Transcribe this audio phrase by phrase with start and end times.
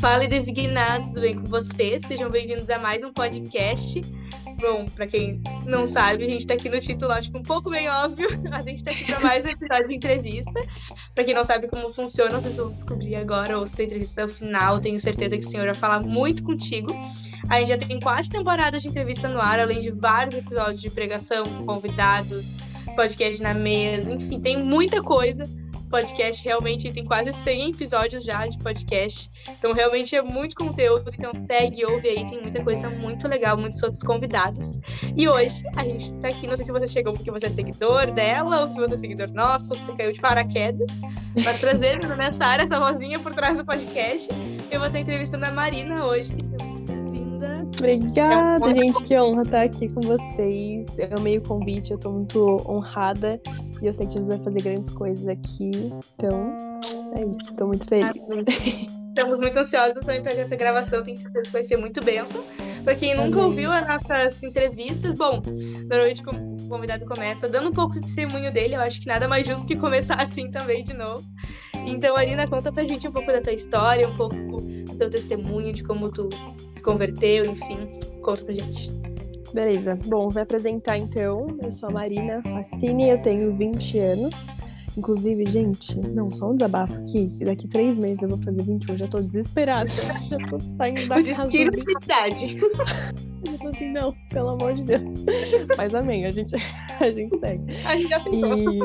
[0.00, 2.00] Fala Designados, tudo bem com vocês?
[2.08, 4.00] Sejam bem-vindos a mais um podcast.
[4.58, 7.68] Bom, para quem não sabe, a gente está aqui no título, acho que um pouco
[7.68, 8.26] bem óbvio.
[8.50, 10.52] A gente está aqui para mais um episódio de entrevista.
[11.14, 14.32] Para quem não sabe como funciona, vocês vão descobrir agora, ou se a entrevista até
[14.32, 14.80] o final.
[14.80, 16.90] Tenho certeza que o senhor vai falar muito contigo.
[17.50, 20.88] A gente já tem quatro temporadas de entrevista no ar, além de vários episódios de
[20.88, 22.56] pregação, convidados,
[22.96, 25.44] podcast na mesa, enfim, tem muita coisa
[25.90, 29.30] podcast realmente tem quase 100 episódios já de podcast.
[29.58, 31.10] Então realmente é muito conteúdo.
[31.12, 34.78] Então segue, ouve aí, tem muita coisa muito legal, muitos outros convidados.
[35.16, 38.10] E hoje a gente tá aqui, não sei se você chegou porque você é seguidor
[38.12, 40.86] dela ou se você é seguidor nosso, ou se você caiu de paraquedas.
[41.60, 44.28] Prazer, meu nome é Sara, essa vozinha por trás do podcast.
[44.70, 46.30] Eu vou estar entrevistando a Marina hoje.
[47.80, 49.02] Obrigada, é gente.
[49.04, 50.86] Que honra estar aqui com vocês.
[50.98, 53.40] Eu amei o convite, eu tô muito honrada.
[53.80, 55.70] E eu sei que Jesus vai fazer grandes coisas aqui.
[56.14, 56.54] Então,
[57.16, 57.56] é isso.
[57.56, 58.28] Tô muito feliz.
[59.08, 61.02] Estamos muito ansiosos também para essa gravação.
[61.02, 62.44] Tenho certeza que vai ser muito bento.
[62.84, 63.44] Para quem nunca Amém.
[63.44, 65.42] ouviu as nossas entrevistas, bom,
[65.88, 68.74] normalmente o convidado começa dando um pouco de testemunho dele.
[68.74, 71.22] Eu acho que nada mais justo que começar assim também de novo.
[71.86, 74.36] Então, Arina, conta pra gente um pouco da tua história, um pouco
[75.00, 76.28] teu testemunho, de como tu
[76.74, 77.88] se converteu, enfim.
[78.22, 78.90] Conta pra gente.
[79.52, 79.98] Beleza.
[80.06, 81.56] Bom, vou apresentar então.
[81.60, 84.46] Eu sou a Marina Facini, eu tenho 20 anos.
[84.96, 87.28] Inclusive, gente, não, só um desabafo aqui.
[87.44, 89.90] Daqui três meses eu vou fazer 21, já tô desesperada.
[90.30, 91.50] Já tô saindo da casa.
[91.50, 91.68] Que
[92.02, 92.58] idade.
[93.46, 95.02] Eu tô assim, não, pelo amor de Deus.
[95.76, 96.54] Mas amém, a gente,
[97.00, 97.64] a gente segue.
[97.84, 98.58] A gente já tentou.
[98.58, 98.78] E...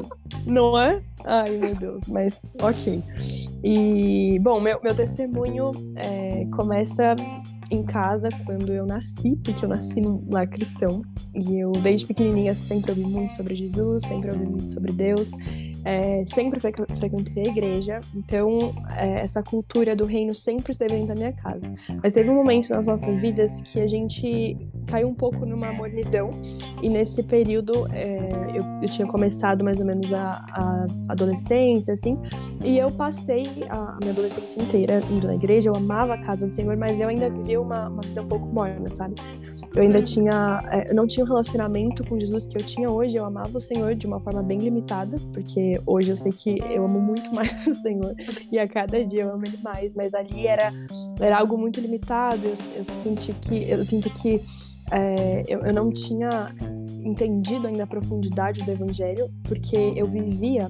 [0.45, 1.02] Não é?
[1.25, 3.03] Ai, meu Deus, mas ok.
[3.64, 7.16] E, bom, meu, meu testemunho é, começa
[7.72, 11.00] em casa quando eu nasci, porque eu nasci num lar cristão.
[11.34, 15.31] E eu, desde pequenininha, sempre ouvi muito sobre Jesus, sempre ouvi muito sobre Deus.
[15.86, 21.09] É, sempre fre frequentei a igreja, então é, essa cultura do reino sempre esteve dentro
[21.09, 21.72] da minha casa.
[22.02, 26.31] Mas teve um momento nas nossas vidas que a gente caiu um pouco numa mornidão,
[26.81, 28.18] e nesse período é,
[28.56, 32.22] eu, eu, tinha começado mais ou menos a, a, adolescência, assim,
[32.63, 36.47] e eu passei a, a, minha adolescência inteira indo na igreja, eu amava a casa
[36.47, 39.16] do Senhor, mas eu ainda vivia uma, uma vida um pouco morna, sabe?
[39.75, 43.18] Eu ainda tinha, é, eu não tinha o relacionamento com Jesus que eu tinha hoje,
[43.18, 46.85] eu amava o Senhor de uma forma bem limitada, porque hoje eu sei que eu
[46.85, 48.13] amo muito mais o Senhor.
[48.51, 50.72] E a cada dia eu amo ele mais, mas ali era,
[51.19, 52.45] era algo muito limitado.
[52.45, 54.41] Eu, eu senti que eu sinto que
[54.91, 56.53] é, eu, eu não tinha
[57.03, 60.69] entendido ainda a profundidade do Evangelho, porque eu vivia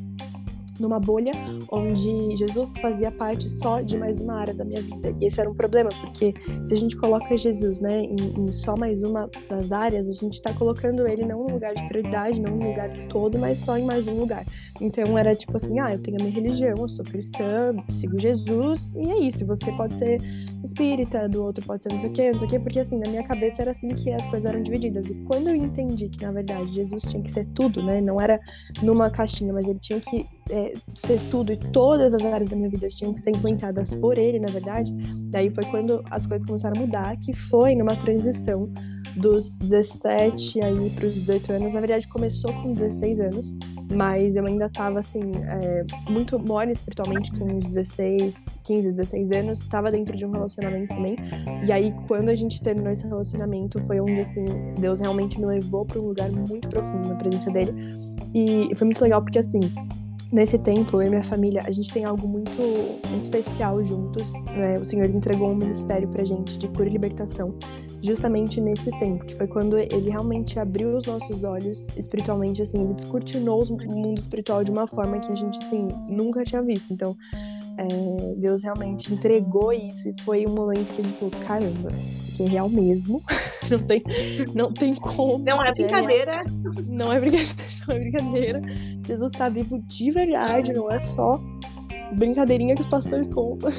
[0.80, 1.32] numa bolha
[1.72, 5.16] onde Jesus fazia parte só de mais uma área da minha vida.
[5.20, 6.34] E esse era um problema, porque
[6.66, 10.34] se a gente coloca Jesus né, em, em só mais uma das áreas, a gente
[10.34, 13.78] está colocando ele não no lugar de prioridade, não no lugar do todo, mas só
[13.78, 14.46] em mais um lugar.
[14.82, 18.94] Então era tipo assim: ah, eu tenho a minha religião, eu sou cristã, sigo Jesus,
[18.96, 19.46] e é isso.
[19.46, 20.22] Você pode ser
[20.64, 22.98] espírita, do outro pode ser não sei o quê, não sei o quê, porque assim,
[22.98, 25.10] na minha cabeça era assim que as coisas eram divididas.
[25.10, 28.02] E quando eu entendi que, na verdade, Jesus tinha que ser tudo, né?
[28.02, 28.40] Não era
[28.82, 32.70] numa caixinha, mas ele tinha que é, ser tudo e todas as áreas da minha
[32.70, 34.92] vida tinham que ser influenciadas por ele, na verdade,
[35.30, 38.70] daí foi quando as coisas começaram a mudar, que foi numa transição
[39.16, 41.74] dos 17 aí para os 18 anos.
[41.74, 43.56] Na verdade, começou com 16 anos,
[43.94, 49.60] mas eu ainda estava assim, é, muito mole espiritualmente com uns 16, 15, 16 anos.
[49.62, 51.16] Estava dentro de um relacionamento também.
[51.68, 54.44] E aí, quando a gente terminou esse relacionamento, foi onde assim,
[54.80, 57.74] Deus realmente me levou para um lugar muito profundo na presença dele.
[58.34, 59.62] E foi muito legal porque assim,
[60.32, 62.62] nesse tempo, eu e minha família, a gente tem algo muito,
[63.08, 64.34] muito especial juntos.
[64.56, 64.78] Né?
[64.80, 67.56] O Senhor entregou um ministério pra gente de cura e libertação,
[68.04, 72.94] justamente nesse tempo, que foi quando ele realmente abriu os nossos olhos espiritualmente, assim, ele
[72.94, 76.92] descortinou o mundo espiritual de uma forma que a gente, assim, nunca tinha visto.
[76.92, 77.16] Então,
[77.78, 82.44] é, Deus realmente entregou isso e foi um momento que ele falou: caramba, isso aqui
[82.44, 83.22] é real mesmo.
[83.70, 84.02] não, tem,
[84.54, 85.40] não tem como.
[85.40, 86.44] Não é brincadeira.
[86.88, 87.56] não é brincadeira,
[87.88, 88.62] não é brincadeira.
[89.06, 91.40] Jesus está vivo de verdade, não é só
[92.14, 93.70] brincadeirinha que os pastores contam.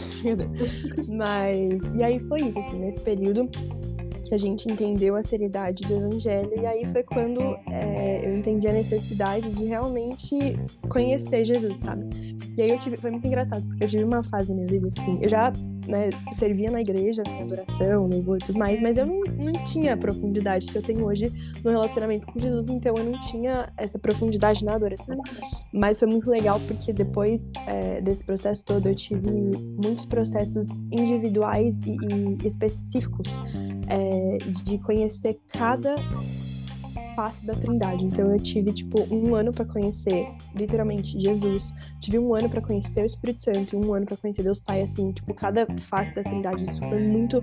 [1.08, 3.48] Mas, e aí foi isso, assim, nesse período
[4.28, 7.40] que a gente entendeu a seriedade do evangelho e aí foi quando
[7.70, 10.58] é, eu entendi a necessidade de realmente
[10.88, 12.25] conhecer Jesus, sabe?
[12.56, 14.86] E aí eu tive, foi muito engraçado, porque eu tive uma fase na minha vida
[14.86, 15.52] assim, eu já
[15.86, 19.94] né, servia na igreja, na adoração, louvor e tudo mais, mas eu não, não tinha
[19.94, 21.28] a profundidade que eu tenho hoje
[21.62, 25.16] no relacionamento com Jesus, então eu não tinha essa profundidade na adoração.
[25.72, 29.30] Mas foi muito legal porque depois é, desse processo todo eu tive
[29.82, 31.96] muitos processos individuais e,
[32.42, 33.38] e específicos
[33.88, 35.96] é, de conhecer cada
[37.16, 38.04] face da Trindade.
[38.04, 43.02] Então eu tive tipo um ano para conhecer literalmente Jesus, tive um ano para conhecer
[43.02, 46.22] o Espírito Santo e um ano para conhecer Deus Pai, assim, tipo cada face da
[46.22, 46.64] Trindade.
[46.64, 47.42] Isso foi muito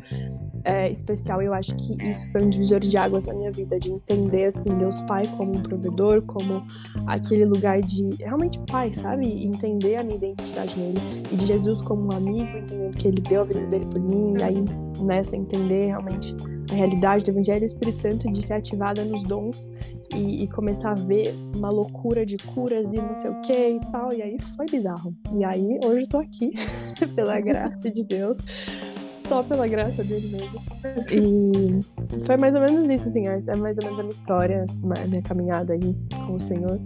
[0.64, 1.42] é, especial.
[1.42, 4.78] Eu acho que isso foi um divisor de águas na minha vida, de entender assim
[4.78, 6.64] Deus Pai como um provedor, como
[7.08, 9.28] aquele lugar de realmente pai, sabe?
[9.46, 11.00] Entender a minha identidade nele
[11.32, 14.38] e de Jesus como um amigo, entendendo que ele deu a vida dele por mim,
[14.38, 14.64] e aí
[15.02, 16.36] nessa entender realmente
[16.74, 19.78] a realidade do Evangelho do Espírito Santo de ser ativada nos dons
[20.14, 23.80] e, e, começar a ver uma loucura de curas e não sei o que e
[23.92, 24.12] tal.
[24.14, 25.16] E aí foi bizarro.
[25.36, 26.52] E aí hoje eu tô aqui,
[27.16, 28.40] pela graça de Deus,
[29.12, 30.60] só pela graça dele mesmo.
[31.12, 34.66] E foi mais ou menos isso, assim, é mais ou menos a minha história,
[34.98, 35.96] a minha caminhada aí
[36.28, 36.80] com o Senhor.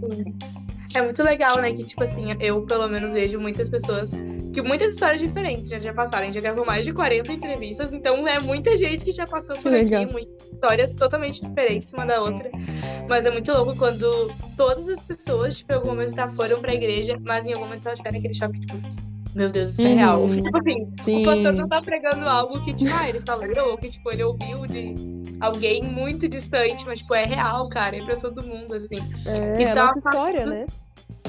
[0.94, 1.72] É muito legal, né?
[1.72, 4.10] Que, tipo assim, eu pelo menos vejo muitas pessoas
[4.52, 6.22] que muitas histórias diferentes já, já passaram.
[6.22, 9.54] A gente já gravou mais de 40 entrevistas, então é muita gente que já passou
[9.56, 12.50] por aqui, muitas histórias totalmente diferentes uma da outra.
[13.08, 16.74] Mas é muito louco quando todas as pessoas, tipo, em algum momento tá, foram pra
[16.74, 18.78] igreja, mas em algum momento elas tiveram aquele choque, tipo,
[19.34, 20.22] meu Deus, isso é real.
[20.22, 20.40] Uhum.
[20.40, 21.20] Tipo assim, Sim.
[21.20, 24.24] o pastor não tá pregando algo que, tipo, ah, ele falou, ou que, tipo, ele
[24.24, 24.94] ouviu de
[25.40, 28.98] alguém muito distante, mas, tipo, é real, cara, é pra todo mundo, assim.
[29.26, 30.64] É, então, é a nossa história, né?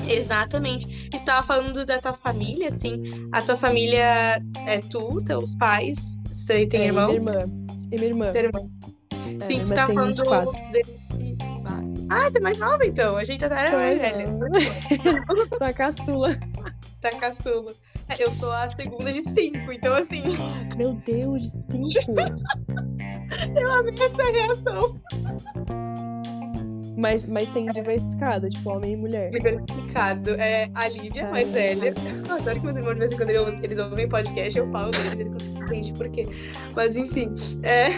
[0.08, 1.10] Exatamente.
[1.14, 3.30] Estava falando da tua família, assim.
[3.32, 5.98] A tua família é tu, teus pais,
[6.32, 7.20] você tem é, irmãos?
[7.20, 7.50] Minha irmã.
[7.92, 8.32] E minha irmã.
[8.32, 8.70] Seu irmão.
[9.14, 11.00] É, Sim, você tá falando desse...
[12.10, 13.18] Ah, tu é mais nova então.
[13.18, 14.26] A gente até era mais velha.
[15.58, 16.30] sou a caçula.
[17.00, 17.72] Tá caçula.
[18.18, 20.24] Eu sou a segunda de cinco, então assim.
[20.76, 21.90] Meu Deus, de cinco?
[23.60, 25.00] eu amei essa reação.
[26.98, 29.30] Mas, mas tem diversificado, tipo homem e mulher.
[29.30, 30.32] Diversificado.
[30.32, 31.94] É a Lívia, ah, mais velha.
[32.28, 35.14] Eu adoro que meus irmãos, de vez em quando, eles, ouvem podcast, eu falo deles,
[35.14, 36.28] eles entendem por quê.
[36.76, 37.34] Mas enfim.
[37.64, 37.90] É.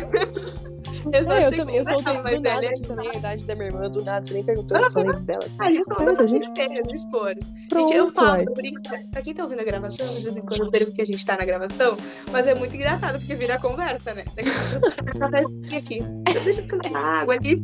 [1.12, 2.69] Eu, sou, é, eu também, eu soltei do nada velha.
[2.69, 5.44] aqui também a idade da minha irmã, do nada, você nem perguntou, eu falei dela.
[5.59, 7.31] Ah, a gente Sério, a gente expor.
[7.69, 8.81] Pronto, gente, eu falo, eu brinco,
[9.12, 11.25] pra quem tá ouvindo a gravação, de vez em quando eu pergunto que a gente
[11.25, 11.98] tá na gravação,
[12.31, 14.24] mas é muito engraçado, porque vira conversa, né?
[15.75, 16.00] Aqui.
[16.44, 17.62] Deixa eu tomar água aqui.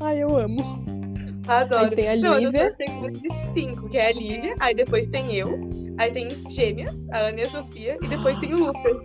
[0.00, 0.62] Ai, eu amo.
[1.48, 1.82] Adoro.
[1.82, 2.68] Mas tem a Lívia.
[2.76, 3.12] Tem
[3.54, 4.54] cinco, que é a Lívia.
[4.60, 5.68] Aí depois tem eu.
[5.98, 7.96] Aí tem gêmeas, a Ana e a Sofia.
[8.02, 8.96] E depois tem o Lucas.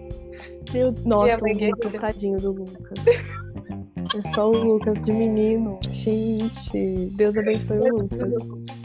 [0.73, 0.93] Meu...
[1.05, 3.05] Nossa, o Lucas, tadinho do Lucas.
[4.15, 5.79] É só o Lucas de menino.
[5.89, 8.35] Gente, Deus abençoe o Lucas.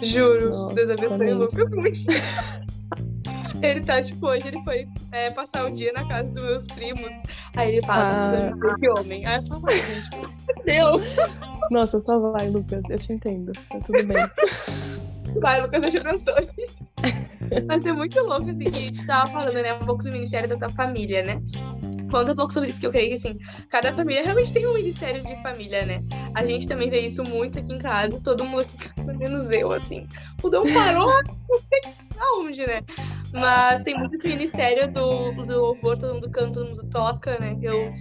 [0.03, 2.06] Juro, Nossa, Deus abençoe o Lucas muito.
[3.62, 7.14] Ele tá, tipo, hoje ele foi é, passar o dia na casa dos meus primos.
[7.56, 9.26] Aí ele fala, tá precisando de que homem.
[9.26, 10.11] Aí eu falo, gente,
[10.64, 11.00] deu.
[11.70, 12.85] Nossa, só vai, Lucas.
[12.91, 13.52] Eu te entendo.
[13.70, 14.97] Tá tudo bem.
[15.41, 16.49] Vai, Lucas, eu te abençoe.
[17.67, 19.73] Mas é muito louco, assim, que a gente tava falando, né?
[19.75, 21.41] Um pouco do ministério da tua família, né?
[22.11, 23.38] Conta um pouco sobre isso, que eu creio que, assim,
[23.69, 26.03] cada família realmente tem um ministério de família, né?
[26.35, 30.06] A gente também vê isso muito aqui em casa, todo mundo, pelo menos eu, assim.
[30.43, 31.11] O Dom parou,
[31.49, 32.81] não sei aonde, né?
[33.33, 37.56] Mas tem muito esse ministério do, do louvor, todo mundo canta, todo mundo toca, né?
[37.61, 37.93] Eu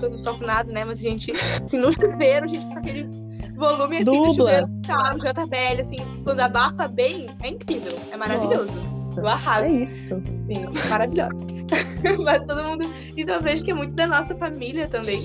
[0.00, 0.84] não toco nada, né?
[0.84, 3.08] Mas a gente, assim, no chuveiro, a gente com aquele
[3.54, 4.66] volume assim Dubla.
[4.66, 8.70] do tá, JBL, assim, quando abafa bem, é incrível, é maravilhoso.
[8.70, 9.64] Nossa, eu arraso.
[9.64, 10.22] É isso.
[10.22, 11.46] Sim, maravilhoso.
[12.24, 12.84] Mas todo mundo.
[13.16, 15.20] Então eu vejo que é muito da nossa família também.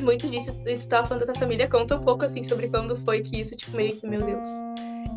[0.00, 3.20] Muito disso, tu tava falando da tua família, conta um pouco assim sobre quando foi
[3.20, 4.46] que isso, tipo, meio que, meu Deus.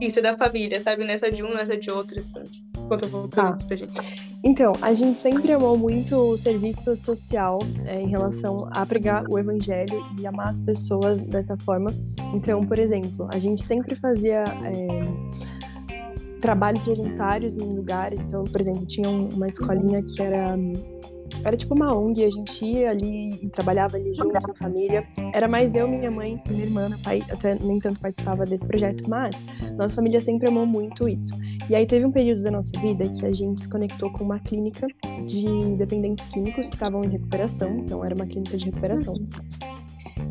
[0.02, 1.06] Isso é da família, sabe?
[1.06, 2.42] Nessa de um, nessa de outro, assim.
[2.88, 3.56] Conta um pouco tá.
[3.68, 4.31] pra gente.
[4.44, 9.38] Então, a gente sempre amou muito o serviço social é, em relação a pregar o
[9.38, 11.92] evangelho e amar as pessoas dessa forma.
[12.34, 18.24] Então, por exemplo, a gente sempre fazia é, trabalhos voluntários em lugares.
[18.24, 20.58] Então, por exemplo, tinha uma escolinha que era
[21.44, 25.04] era tipo uma ONG, a gente ia ali e trabalhava ali juntos na família.
[25.34, 29.10] Era mais eu, minha mãe minha irmã, meu pai até nem tanto participava desse projeto,
[29.10, 29.46] mas
[29.78, 31.34] nossa família sempre amou muito isso.
[31.70, 34.40] E aí teve um período da nossa vida que a gente se conectou com uma
[34.40, 34.88] clínica
[35.26, 39.14] de dependentes químicos que estavam em recuperação, então era uma clínica de recuperação.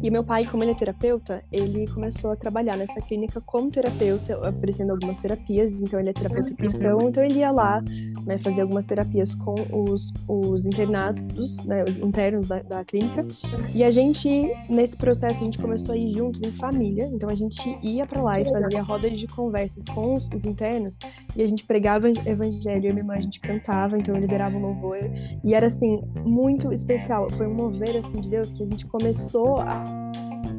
[0.02, 4.38] E meu pai, como ele é terapeuta, ele começou a trabalhar nessa clínica como terapeuta,
[4.48, 5.82] oferecendo algumas terapias.
[5.82, 7.82] Então, ele é terapeuta cristão, então ele ia lá
[8.24, 13.26] né, fazer algumas terapias com os, os internados, né, os internos da, da clínica.
[13.74, 17.10] E a gente, nesse processo, a gente começou a ir juntos em família.
[17.12, 20.98] Então, a gente ia para lá e fazia rodas de conversas com os, os, internos
[21.36, 22.86] e a gente pregava evangelho.
[22.86, 24.98] E minha irmã, a gente cantava, então eu liderava um louvor.
[25.44, 27.28] E era, assim, muito especial.
[27.30, 29.89] Foi um mover, assim, de Deus que a gente começou a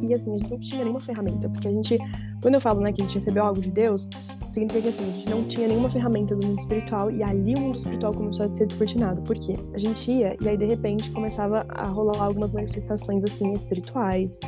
[0.02, 1.98] e assim, a gente não tinha nenhuma ferramenta, porque a gente
[2.42, 4.10] Quando eu falo né, que a gente recebeu algo de Deus,
[4.50, 7.60] significa que assim, a gente não tinha nenhuma ferramenta do mundo espiritual e ali o
[7.60, 9.22] mundo espiritual começou a ser descortinado.
[9.22, 9.54] Por quê?
[9.74, 14.40] A gente ia e aí de repente começava a rolar algumas manifestações assim espirituais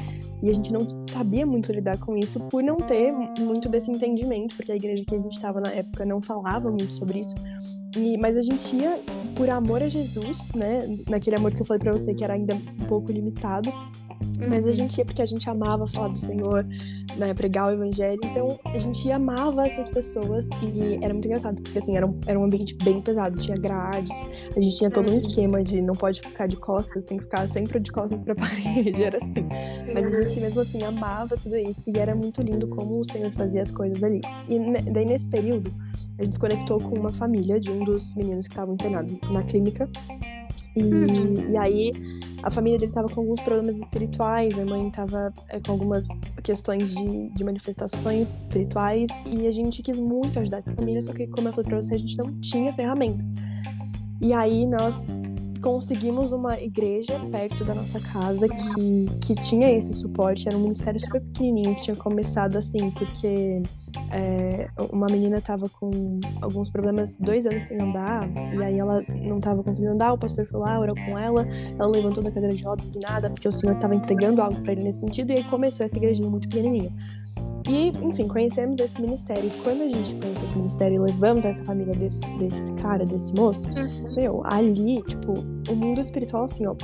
[0.42, 4.56] e a gente não sabia muito lidar com isso por não ter muito desse entendimento,
[4.56, 7.36] porque a igreja que a gente estava na época não falava muito sobre isso.
[7.96, 9.00] E, mas a gente ia
[9.36, 10.98] por amor a Jesus, né?
[11.10, 13.72] Naquele amor que eu falei para você que era ainda um pouco limitado.
[14.48, 14.74] Mas a uhum.
[14.74, 16.66] gente ia porque a gente amava falar do Senhor,
[17.18, 18.20] né, pregar o evangelho.
[18.24, 22.40] Então a gente amava essas pessoas e era muito engraçado, porque assim, era um, era
[22.40, 25.18] um ambiente bem pesado, tinha grades, a gente tinha todo um uhum.
[25.18, 29.04] esquema de não pode ficar de costas, tem que ficar sempre de costas pra parede,
[29.04, 29.46] era assim.
[29.94, 33.32] Mas a gente mesmo assim amava tudo isso e era muito lindo como o Senhor
[33.34, 34.22] fazia as coisas ali.
[34.50, 34.60] E
[34.92, 35.72] daí nesse período,
[36.20, 39.90] a gente conectou com uma família de um dos meninos que estavam internados na clínica.
[40.76, 41.50] E, uhum.
[41.50, 41.92] e aí
[42.42, 46.08] a família dele estava com alguns problemas espirituais, a mãe estava é, com algumas
[46.44, 51.28] questões de, de, manifestações espirituais e a gente quis muito ajudar essa família, só que,
[51.28, 53.28] como eu falei para você, a gente não tinha ferramentas.
[54.22, 55.10] E aí nós
[55.64, 60.48] conseguimos uma igreja perto da nossa casa que, que tinha esse suporte.
[60.48, 63.64] Era um ministério super pequenininho que tinha começado assim, porque
[64.12, 69.38] é, uma menina estava com alguns problemas, dois anos sem andar, e aí ela não
[69.38, 70.12] estava conseguindo andar.
[70.12, 71.48] O pastor foi lá, orou com ela,
[71.80, 74.74] ela levantou da cadeira de rodas do nada, porque o Senhor estava entregando algo para
[74.74, 76.92] ele nesse sentido, e aí começou essa igrejinha muito pequenininha.
[77.68, 79.46] E, enfim, conhecemos esse ministério.
[79.46, 83.34] E quando a gente conheceu esse ministério e levamos essa família desse, desse cara, desse
[83.34, 84.16] moço, uhum.
[84.16, 85.34] meu, ali, tipo,
[85.70, 86.76] o mundo espiritual, assim, ó,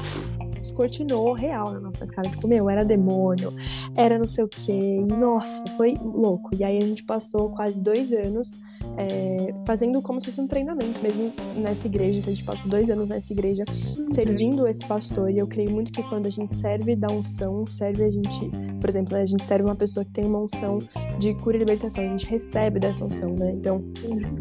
[0.59, 2.29] descortinou real na nossa cara.
[2.29, 3.51] Tipo, meu, era demônio,
[3.95, 5.05] era não sei o quê.
[5.17, 6.49] Nossa, foi louco.
[6.55, 8.55] E aí a gente passou quase dois anos
[8.99, 12.19] é, fazendo como se fosse um treinamento mesmo nessa igreja.
[12.19, 13.63] Então a gente passou dois anos nessa igreja
[14.11, 15.31] servindo esse pastor.
[15.31, 18.51] E eu creio muito que quando a gente serve da unção, serve a gente,
[18.81, 20.79] por exemplo, né, a gente serve uma pessoa que tem uma unção
[21.17, 23.51] de cura e libertação, a gente recebe dessa unção, né?
[23.53, 23.81] Então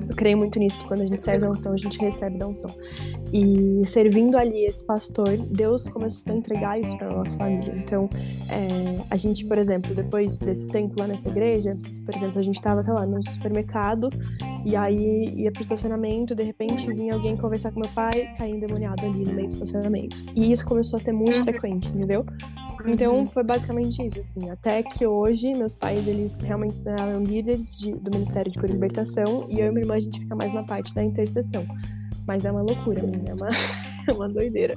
[0.08, 2.48] eu creio muito nisso, que quando a gente serve a unção, a gente recebe da
[2.48, 2.70] unção.
[3.32, 7.74] E servindo ali esse pastor, Deus começou a entregar isso para nossa família.
[7.76, 8.10] Então
[8.48, 11.70] é, a gente, por exemplo, depois desse tempo lá nessa igreja,
[12.04, 14.08] por exemplo, a gente estava, sei lá, no supermercado
[14.64, 19.04] e aí ia pro estacionamento, de repente vinha alguém conversar com meu pai, caía endemoniado
[19.04, 20.24] ali no meio do estacionamento.
[20.34, 21.44] E isso começou a ser muito uhum.
[21.44, 22.24] frequente, entendeu?
[22.86, 23.26] Então uhum.
[23.26, 24.50] foi basicamente isso, assim.
[24.50, 28.70] Até que hoje meus pais, eles realmente se tornaram líderes de, do Ministério de Cura
[28.70, 31.66] e Libertação e eu e minha irmã a gente fica mais na parte da intercessão.
[32.26, 33.48] Mas é uma loucura, menina, é uma,
[34.06, 34.74] é uma doideira.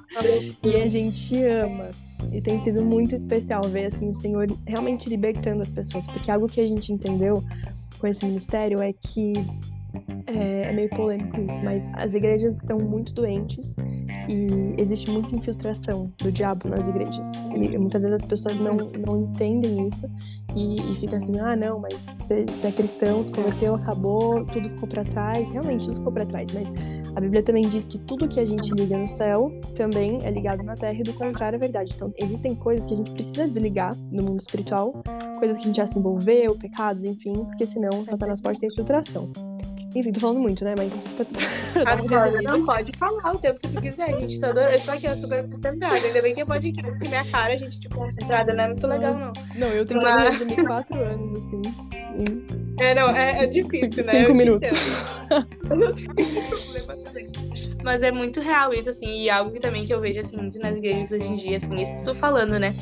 [0.64, 1.90] E a gente ama.
[2.32, 6.48] E tem sido muito especial ver assim o Senhor realmente libertando as pessoas, porque algo
[6.48, 7.44] que a gente entendeu
[8.00, 9.34] com esse ministério é que
[10.28, 13.76] é, é, meio polêmico isso, mas as igrejas estão muito doentes
[14.30, 17.34] e existe muita infiltração do diabo nas igrejas.
[17.54, 20.10] E muitas vezes as pessoas não, não entendem isso
[20.56, 24.88] e, e ficam assim: ah, não, mas você, é cristão, se converteu, acabou, tudo ficou
[24.88, 25.52] para trás.
[25.52, 26.72] Realmente, tudo ficou para trás, mas
[27.16, 30.64] a Bíblia também diz que tudo que a gente liga no céu também é ligado
[30.64, 31.94] na terra e do contrário é verdade.
[31.96, 34.94] Então, existem coisas que a gente precisa desligar no mundo espiritual,
[35.40, 39.32] coisas que a gente já se envolveu, pecados, enfim, porque senão Satanás pode ter infiltração.
[39.94, 40.74] Enfim, tô falando muito, né?
[40.78, 41.06] Mas.
[41.86, 44.40] Agora, não pode falar o tempo que tu quiser, gente.
[44.40, 44.72] Tá dando...
[44.72, 45.96] Eu tô aqui, eu super concentrada.
[45.96, 48.88] Ainda bem que é podcast, porque minha cara, a gente, tipo, concentrada, não é muito
[48.88, 49.34] legal, não.
[49.56, 50.38] Não, eu tenho Mas...
[50.38, 51.62] de quatro anos, assim.
[52.80, 54.04] É, não, é, é difícil, cinco, né?
[54.04, 54.72] Cinco minutos.
[55.70, 57.32] Eu não tenho problema também.
[57.84, 60.76] Mas é muito real isso, assim, e algo que também que eu vejo, assim, nas
[60.76, 62.76] igrejas hoje em dia, assim, isso que tu falando, né?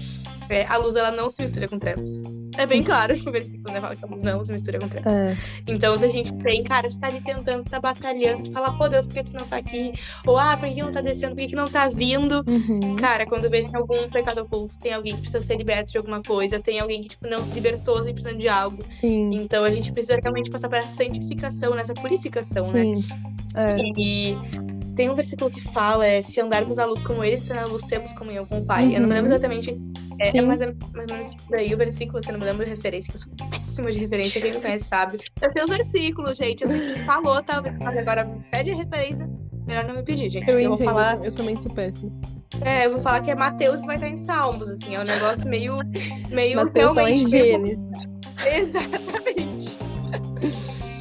[0.49, 2.21] É, a luz, ela não se mistura com trevas.
[2.57, 4.89] É bem claro que o versículo né, fala que a luz não se mistura com
[4.89, 5.13] trevas.
[5.13, 5.37] É.
[5.67, 8.89] Então, se a gente tem, cara, você tá ali tentando, tá batalhando, tu fala, pô,
[8.89, 9.93] Deus, por que tu não tá aqui?
[10.25, 11.35] Ou, ah, por que não tá descendo?
[11.35, 12.43] Por que, que não tá vindo?
[12.45, 12.95] Uhum.
[12.97, 16.59] Cara, quando vê algum pecado oculto, tem alguém que precisa ser liberto de alguma coisa,
[16.59, 18.79] tem alguém que, tipo, não se libertou, sem precisando de algo.
[18.91, 19.29] Sim.
[19.35, 22.91] Então, a gente precisa realmente passar por essa santificação, nessa purificação, né?
[22.91, 22.91] Sim.
[22.91, 23.75] né?
[23.77, 23.77] É.
[23.97, 24.37] E
[24.95, 28.11] tem um versículo que fala, é, se andarmos na luz como eles, na luz temos
[28.13, 28.87] comunhão com o Pai.
[28.87, 28.91] Uhum.
[28.91, 29.35] Eu não me lembro uhum.
[29.37, 29.79] exatamente
[30.19, 33.17] é, é mais, ou menos daí o versículo, você não me lembra de referência, que
[33.17, 35.19] eu sou péssima de referência, quem me conhece sabe.
[35.41, 37.57] Eu tenho os versículos, gente, eu sei que falou, tá?
[37.57, 39.29] Agora pede a referência,
[39.65, 40.49] melhor não me pedir, gente.
[40.49, 41.23] Eu, eu vou falar.
[41.23, 42.11] Eu também sou péssima.
[42.61, 45.47] É, eu vou falar que é Mateus vai estar em Salmos, assim, é um negócio
[45.47, 45.77] meio.
[46.29, 47.21] meio Mateus realmente.
[47.21, 47.87] Tá em Gênesis.
[48.45, 49.77] Exatamente.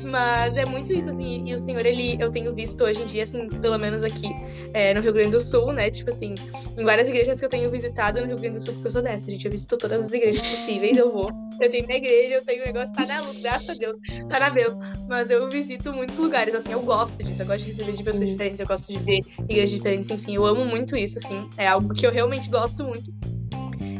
[0.08, 3.24] Mas é muito isso, assim, e o senhor, ele, eu tenho visto hoje em dia,
[3.24, 4.28] assim, pelo menos aqui
[4.72, 5.90] é, no Rio Grande do Sul, né?
[5.90, 6.34] Tipo assim,
[6.76, 9.02] em várias igrejas que eu tenho visitado no Rio Grande do Sul, porque eu sou
[9.02, 9.44] dessa, gente.
[9.44, 11.30] Eu visito todas as igrejas possíveis, eu vou.
[11.60, 13.96] Eu tenho minha igreja, eu tenho um negócio, tá na luz, graças a Deus,
[14.28, 14.76] tá na Deus.
[15.08, 18.28] Mas eu visito muitos lugares, assim, eu gosto disso, eu gosto de receber de pessoas
[18.28, 21.92] diferentes, eu gosto de ver igrejas diferentes, enfim, eu amo muito isso, assim, é algo
[21.92, 23.37] que eu realmente gosto muito.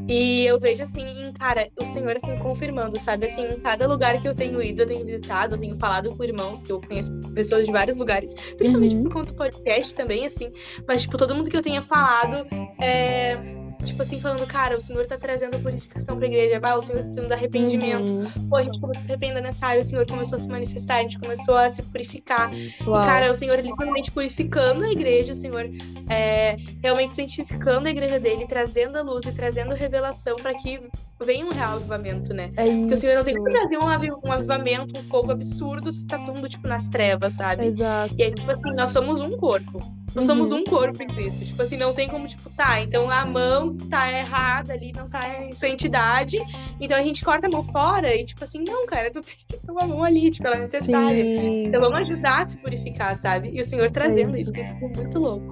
[0.09, 3.27] E eu vejo assim, cara, o Senhor assim confirmando, sabe?
[3.27, 6.25] Assim, em cada lugar que eu tenho ido, eu tenho visitado, eu tenho falado com
[6.25, 9.03] irmãos, que eu conheço pessoas de vários lugares, principalmente uhum.
[9.05, 10.51] por conta do podcast também, assim.
[10.87, 12.47] Mas, tipo, todo mundo que eu tenha falado
[12.81, 17.03] é tipo assim, falando, cara, o Senhor tá trazendo purificação pra igreja, bah, o Senhor
[17.03, 18.13] tá trazendo arrependimento.
[18.13, 18.49] Uhum.
[18.49, 20.97] Pô, a gente começou a se arrepender nessa área, o Senhor começou a se manifestar,
[20.97, 22.51] a gente começou a se purificar.
[22.87, 23.03] Uau.
[23.03, 25.71] E, cara, o Senhor literalmente purificando a igreja, o Senhor
[26.09, 30.81] é, realmente santificando a igreja dele, trazendo a luz e trazendo revelação para que
[31.25, 32.51] venha um real avivamento, né?
[32.57, 36.07] É Porque o Senhor não tem como trazer um, um avivamento, um fogo absurdo se
[36.07, 37.67] tá tudo, tipo, nas trevas, sabe?
[37.67, 38.15] Exato.
[38.17, 39.81] E aí, tipo assim, nós somos um corpo.
[40.15, 40.35] Nós uhum.
[40.35, 41.45] somos um corpo em Cristo.
[41.45, 45.45] Tipo assim, não tem como, tipo, tá, então a mão tá errada ali, não tá
[45.45, 46.39] em santidade.
[46.81, 49.57] Então a gente corta a mão fora e, tipo assim, não, cara, tu tem que
[49.59, 51.23] ter uma mão ali, tipo, ela é necessária.
[51.23, 51.65] Sim.
[51.67, 53.51] Então vamos ajudar a se purificar, sabe?
[53.53, 55.49] E o Senhor trazendo é isso, isso que é muito louco.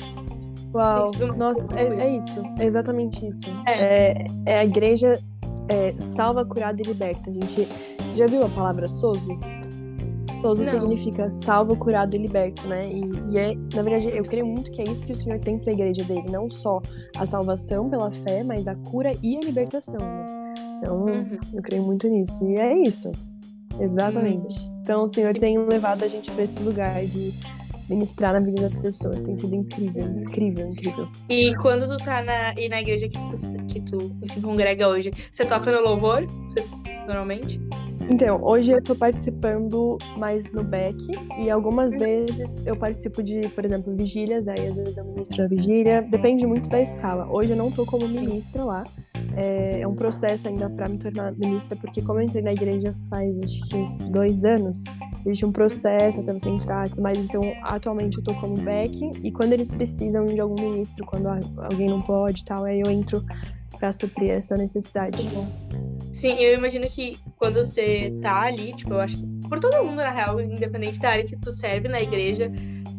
[0.74, 3.46] Uau, nossa, é, é, isso, é exatamente isso.
[3.66, 5.18] É, é, é a igreja
[5.68, 7.30] é, salva, curada e liberta.
[7.30, 7.66] A gente,
[8.06, 9.38] você já viu a palavra sozo?
[10.40, 10.80] Sozo Não.
[10.80, 12.86] significa salvo, curado e liberto, né?
[12.86, 13.00] E,
[13.32, 15.70] e, é, na verdade, eu creio muito que é isso que o Senhor tem para
[15.70, 16.80] a igreja dele, não só
[17.16, 19.98] a salvação pela fé, mas a cura e a libertação.
[19.98, 20.54] Né?
[20.78, 21.38] Então, uhum.
[21.54, 22.46] eu creio muito nisso.
[22.46, 23.10] E é isso.
[23.80, 24.68] Exatamente.
[24.68, 24.80] Uhum.
[24.82, 27.32] Então, o Senhor tem levado a gente para esse lugar de
[27.88, 29.22] ministrar na vida das pessoas.
[29.22, 31.08] Tem sido incrível, incrível, incrível.
[31.28, 35.10] E quando tu tá na, e na igreja que tu, que tu enfim, congrega hoje,
[35.30, 36.26] você toca no louvor?
[36.26, 36.64] Você,
[37.06, 37.60] normalmente?
[38.08, 40.96] Então, hoje eu tô participando mais no back
[41.40, 45.48] e algumas vezes eu participo de, por exemplo, vigílias, aí às vezes eu ministro a
[45.48, 47.26] vigília, depende muito da escala.
[47.28, 48.84] Hoje eu não tô como ministra lá,
[49.36, 52.92] é, é um processo ainda para me tornar ministra, porque como eu entrei na igreja
[53.10, 54.84] faz acho que dois anos,
[55.26, 59.32] existe um processo até você entrar tudo mais, então atualmente eu tô como back e
[59.32, 63.22] quando eles precisam de algum ministro, quando alguém não pode e tal, aí eu entro
[63.78, 65.28] para suprir essa necessidade.
[66.14, 69.96] Sim, eu imagino que quando você tá ali, tipo, eu acho que por todo mundo,
[69.96, 72.50] na real, independente da área que tu serve na igreja,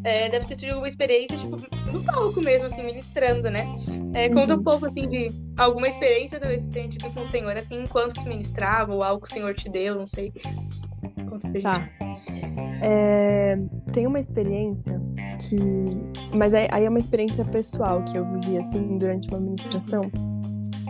[0.04, 1.58] é, deve ter sido uma experiência, tipo,
[1.92, 3.68] no palco mesmo, assim, ministrando, né?
[4.14, 4.60] É, conta uhum.
[4.60, 8.20] um pouco, assim, de alguma experiência talvez que tenha tido com o Senhor, assim, enquanto
[8.20, 10.32] se ministrava, ou algo que o Senhor te deu, não sei.
[11.30, 11.90] Conta pra tá.
[12.82, 13.58] É,
[13.92, 15.02] tem uma experiência
[15.42, 15.58] que.
[16.36, 20.04] Mas aí é uma experiência pessoal que eu vivi, assim, durante uma ministração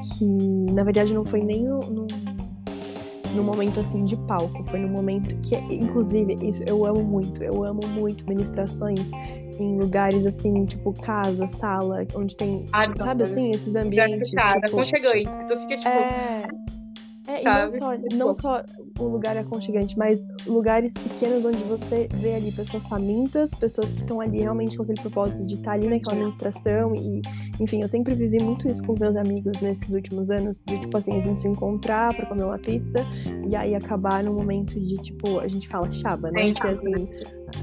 [0.02, 0.26] que
[0.72, 2.08] na verdade não foi nem no, no,
[3.34, 7.64] no, momento assim de palco, foi no momento que, inclusive, isso eu amo muito, eu
[7.64, 9.12] amo muito ministrações
[9.60, 14.30] em lugares assim, tipo casa, sala, onde tem, ah, sabe assim, esses ambientes.
[14.30, 15.90] Tipo, aconchegante, tu fica tipo.
[15.90, 16.48] É...
[17.28, 18.64] É, e não só, não só
[19.00, 24.20] um lugar aconchegante, mas lugares pequenos onde você vê ali pessoas famintas, pessoas que estão
[24.20, 27.22] ali realmente com aquele propósito de estar ali naquela administração e,
[27.60, 31.20] enfim, eu sempre vivi muito isso com meus amigos nesses últimos anos, de tipo assim,
[31.20, 33.06] a gente se encontrar para comer uma pizza
[33.48, 36.54] e aí acabar no momento de tipo, a gente fala chaba, né?
[36.54, 37.10] Que assim,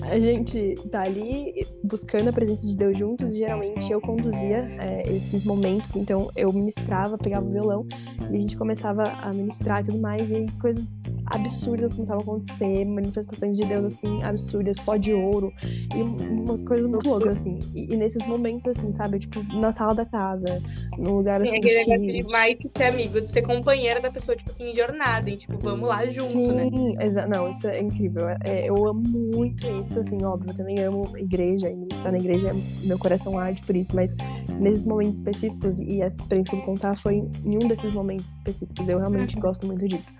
[0.03, 5.11] a gente tá ali buscando a presença de Deus juntos e geralmente eu conduzia é,
[5.11, 7.87] esses momentos, então eu ministrava, pegava o violão
[8.31, 10.89] e a gente começava a ministrar e tudo mais, e coisas
[11.27, 15.53] absurdas começavam a acontecer, manifestações de Deus assim, absurdas, pó de ouro,
[15.95, 17.59] e umas coisas muito loucas, assim.
[17.75, 20.63] E, e nesses momentos, assim, sabe, tipo, na sala da casa,
[20.99, 21.61] num lugar assim.
[21.63, 25.29] Sim, aquele mais que ser amigo, de ser companheira da pessoa, tipo assim, em jornada,
[25.31, 26.71] e tipo, vamos lá junto, Sim, né?
[26.71, 28.29] Sim, não, isso é incrível.
[28.45, 32.53] É, eu amo muito isso, assim, óbvio, eu também amo igreja, e ministrar na igreja,
[32.83, 34.17] meu coração arde por isso, mas
[34.61, 38.31] nesses momentos específicos, e essa experiência que eu vou contar foi em um desses momentos
[38.33, 40.13] específicos, eu realmente gosto muito disso.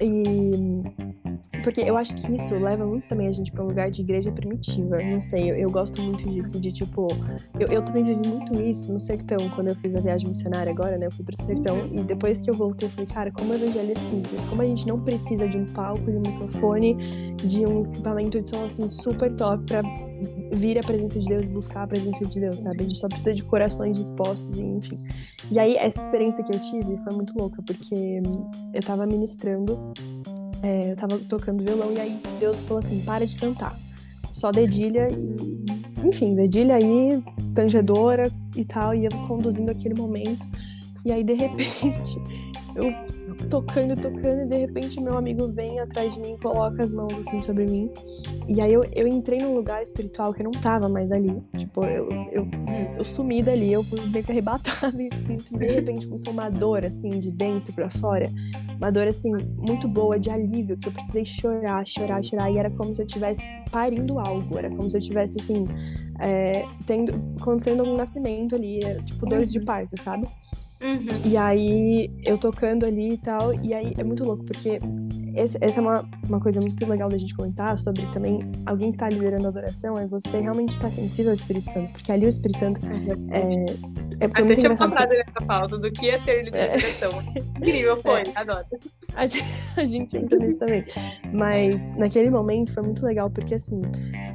[0.00, 0.82] E
[1.62, 4.30] porque eu acho que isso leva muito também a gente para um lugar de igreja
[4.30, 4.98] primitiva.
[5.02, 7.08] Não sei, eu, eu gosto muito disso, de tipo.
[7.58, 10.98] Eu, eu também vivi muito isso no sertão, quando eu fiz a viagem missionária agora,
[10.98, 11.06] né?
[11.06, 11.86] Eu fui pro sertão.
[11.90, 14.66] E depois que eu voltei, eu falei, cara, como o evangelho é simples, como a
[14.66, 18.88] gente não precisa de um palco, de um microfone, de um equipamento de som assim
[18.88, 19.82] super top pra
[20.52, 22.80] vir a presença de Deus, buscar a presença de Deus, sabe?
[22.80, 24.96] A gente só precisa de corações dispostos, e, enfim.
[25.50, 28.22] E aí, essa experiência que eu tive foi muito louca, porque
[28.72, 29.78] eu tava ministrando
[30.62, 33.78] é, eu tava tocando violão e aí Deus falou assim: para de cantar.
[34.32, 35.64] Só dedilha e.
[36.06, 37.22] Enfim, dedilha aí,
[37.54, 40.46] tangedora e tal, e eu conduzindo aquele momento.
[41.04, 42.18] E aí, de repente,
[42.74, 42.92] eu
[43.48, 47.40] tocando, tocando, e de repente meu amigo vem atrás de mim, coloca as mãos assim
[47.40, 47.90] sobre mim.
[48.48, 51.42] E aí eu, eu entrei num lugar espiritual que eu não tava mais ali.
[51.56, 52.48] Tipo, eu, eu,
[52.98, 57.10] eu sumi dali, eu fui meio que arrebatada e de repente começou uma dor assim,
[57.10, 58.30] de dentro para fora.
[58.76, 62.50] Uma dor assim, muito boa, de alívio, que eu precisei chorar, chorar, chorar.
[62.50, 65.64] E era como se eu estivesse parindo algo, era como se eu estivesse assim,
[66.20, 70.26] é, tendo, acontecendo algum nascimento ali, é, tipo dores de parto, sabe?
[70.82, 71.20] Uhum.
[71.24, 74.78] E aí eu tocando ali e tal, e aí é muito louco, porque
[75.34, 78.98] esse, essa é uma, uma coisa muito legal da gente comentar sobre também alguém que
[78.98, 82.26] tá liderando a adoração, é você realmente estar tá sensível ao Espírito Santo, porque ali
[82.26, 83.28] o Espírito Santo uhum.
[83.30, 83.64] é,
[84.20, 85.16] é Até muito tinha falado que...
[85.16, 87.10] nessa pauta do que é ser da adoração.
[87.56, 88.32] Incrível, foi, é.
[88.34, 88.66] adoro.
[89.16, 89.44] A gente,
[89.76, 90.78] a gente entra nisso também.
[91.32, 93.78] Mas naquele momento foi muito legal, porque assim,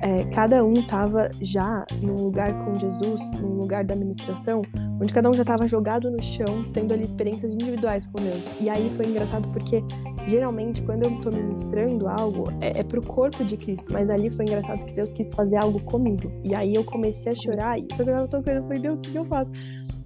[0.02, 4.64] é, cada um tava já num lugar com Jesus, num lugar da administração,
[5.00, 8.54] onde cada um já tava jogado no chão, tendo ali experiências individuais com Deus.
[8.60, 9.84] E aí foi engraçado porque,
[10.28, 14.46] geralmente, quando eu tô ministrando algo, é, é pro corpo de Cristo, mas ali foi
[14.46, 16.32] engraçado que Deus quis fazer algo comigo.
[16.44, 19.00] E aí eu comecei a chorar, e só que eu tava tocando, eu falei, Deus,
[19.00, 19.52] o que eu faço?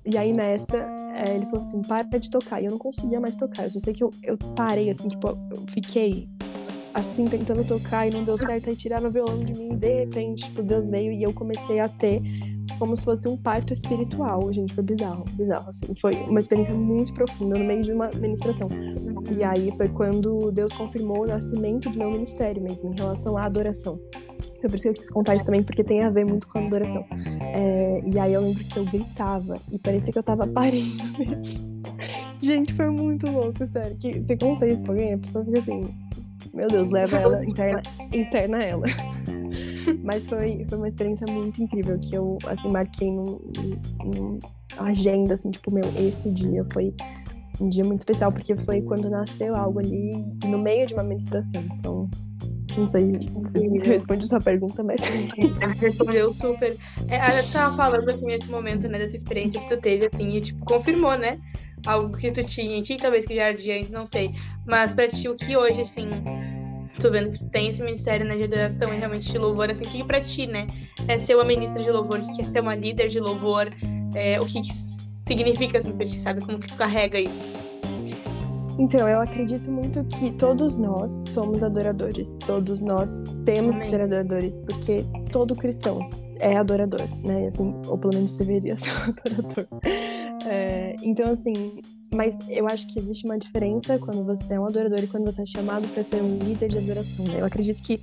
[0.05, 0.77] E aí nessa,
[1.15, 2.61] é, ele falou assim, para de tocar.
[2.61, 3.63] E eu não conseguia mais tocar.
[3.63, 6.27] Eu só sei que eu, eu parei, assim, tipo, eu fiquei
[6.93, 8.69] assim, tentando tocar e não deu certo.
[8.69, 11.79] Aí tiraram o violão de mim e de repente, tipo, Deus veio e eu comecei
[11.79, 12.21] a ter
[12.77, 14.73] como se fosse um parto espiritual, gente.
[14.73, 15.93] Foi bizarro, bizarro, assim.
[16.01, 18.69] Foi uma experiência muito profunda no meio de uma ministração.
[19.35, 23.45] E aí foi quando Deus confirmou o nascimento do meu ministério mesmo, em relação à
[23.45, 23.99] adoração.
[24.57, 26.57] Então, por isso que eu quis contar isso também, porque tem a ver muito com
[26.57, 27.05] a adoração.
[27.41, 31.81] É, e aí eu lembro que eu gritava e parecia que eu tava parindo mesmo.
[32.41, 33.97] Gente, foi muito louco, sério.
[33.97, 35.93] Que você conta isso pra alguém, a pessoa fica assim,
[36.53, 37.81] meu Deus, leva ela, interna,
[38.13, 38.85] interna ela.
[40.03, 43.39] Mas foi, foi uma experiência muito incrível que eu, assim, marquei num,
[44.03, 44.39] num
[44.77, 46.93] agenda, assim, tipo, meu, esse dia foi
[47.59, 50.11] um dia muito especial, porque foi quando nasceu algo ali
[50.45, 51.63] no meio de uma ministração.
[51.79, 52.09] Então,
[52.75, 53.13] não sei
[53.79, 55.01] se responde sua pergunta, mas.
[55.79, 56.75] Respondeu super.
[57.07, 60.29] É, a gente tava falando aqui nesse momento, né, dessa experiência que tu teve, assim,
[60.29, 61.39] e tipo, confirmou, né?
[61.85, 64.31] Algo que tu tinha, tinha talvez que já era de antes, não sei.
[64.65, 66.07] Mas pra ti, o que hoje, assim,
[67.01, 69.85] tô vendo que tu tem esse ministério né, de adoração e realmente de louvor, assim,
[69.85, 70.67] o que pra ti, né?
[71.07, 73.71] É ser uma ministra de louvor, o que é ser uma líder de louvor,
[74.15, 74.73] é, o que, que
[75.27, 76.41] significa, assim, pra ti, sabe?
[76.41, 77.51] Como que tu carrega isso?
[78.79, 83.81] Então, eu acredito muito que todos nós somos adoradores, todos nós temos Amém.
[83.81, 85.99] que ser adoradores, porque todo cristão
[86.39, 87.45] é adorador, né?
[87.45, 89.65] Assim, ou pelo menos deveria ser adorador.
[90.45, 91.81] É, então, assim,
[92.13, 95.41] mas eu acho que existe uma diferença quando você é um adorador e quando você
[95.41, 97.25] é chamado para ser um líder de adoração.
[97.25, 97.39] Né?
[97.39, 98.01] Eu acredito que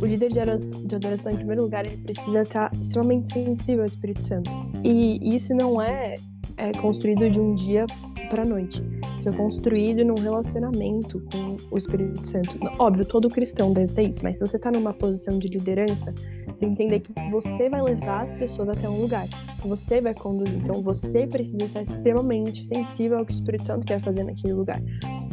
[0.00, 4.50] o líder de adoração, em primeiro lugar, ele precisa estar extremamente sensível ao Espírito Santo.
[4.84, 6.14] E isso não é,
[6.60, 7.86] é construído de um dia
[8.28, 8.82] para noite
[9.22, 12.58] ser construído num relacionamento com o Espírito Santo.
[12.78, 16.14] Óbvio, todo cristão deve ter isso, mas se você está numa posição de liderança,
[16.46, 19.26] você entender que você vai levar as pessoas até um lugar,
[19.60, 20.56] você vai conduzir.
[20.56, 24.82] Então, você precisa estar extremamente sensível ao que o Espírito Santo quer fazer naquele lugar.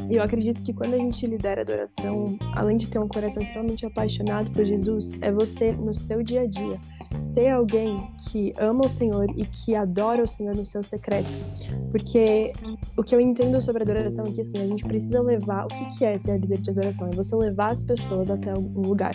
[0.10, 3.42] E eu acredito que quando a gente lidera a adoração, além de ter um coração
[3.42, 6.80] extremamente apaixonado por Jesus, é você, no seu dia a dia,
[7.22, 7.96] ser alguém
[8.30, 11.30] que ama o Senhor e que adora o Senhor no seu secreto.
[11.92, 12.52] Porque
[12.96, 15.66] o que eu entendo sobre adoração é que assim, a gente precisa levar.
[15.66, 17.10] O que, é ser líder de adoração?
[17.10, 19.12] É você levar as pessoas até algum lugar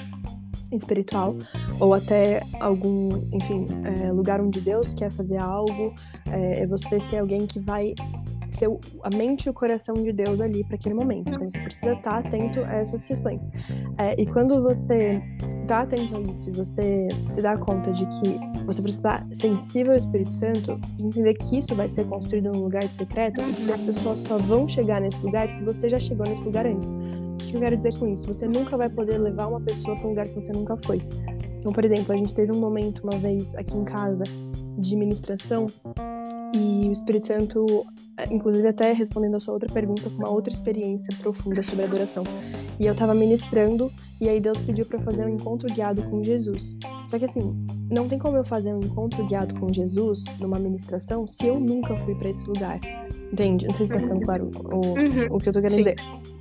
[0.70, 1.37] espiritual
[1.78, 5.94] ou até algum, enfim, é, lugar onde Deus quer fazer algo.
[6.31, 7.94] É, é você ser alguém que vai
[8.57, 8.69] ser
[9.03, 11.33] a mente e o coração de Deus ali para aquele momento.
[11.33, 13.51] Então você precisa estar atento a essas questões.
[13.99, 15.23] É, e quando você
[15.62, 19.99] está atento a isso você se dá conta de que você precisa estar sensível ao
[19.99, 23.53] Espírito Santo, você precisa entender que isso vai ser construído num lugar de secreto e
[23.53, 26.91] que as pessoas só vão chegar nesse lugar se você já chegou nesse lugar antes.
[26.91, 28.27] O que eu quero dizer com isso?
[28.27, 31.03] Você nunca vai poder levar uma pessoa para um lugar que você nunca foi.
[31.59, 34.25] Então, por exemplo, a gente teve um momento uma vez aqui em casa
[34.79, 35.65] de ministração
[36.55, 37.87] e o Espírito Santo,
[38.30, 42.24] inclusive até respondendo a sua outra pergunta, com uma outra experiência profunda sobre adoração.
[42.78, 46.78] E eu tava ministrando e aí Deus pediu para fazer um encontro guiado com Jesus.
[47.06, 47.54] Só que assim,
[47.90, 51.96] não tem como eu fazer um encontro guiado com Jesus numa ministração se eu nunca
[51.96, 52.80] fui para esse lugar.
[53.32, 53.66] Entende?
[53.66, 55.37] Não sei se tá ficando claro o, uhum.
[55.37, 55.78] o que eu tô querendo Sim.
[55.78, 55.96] dizer.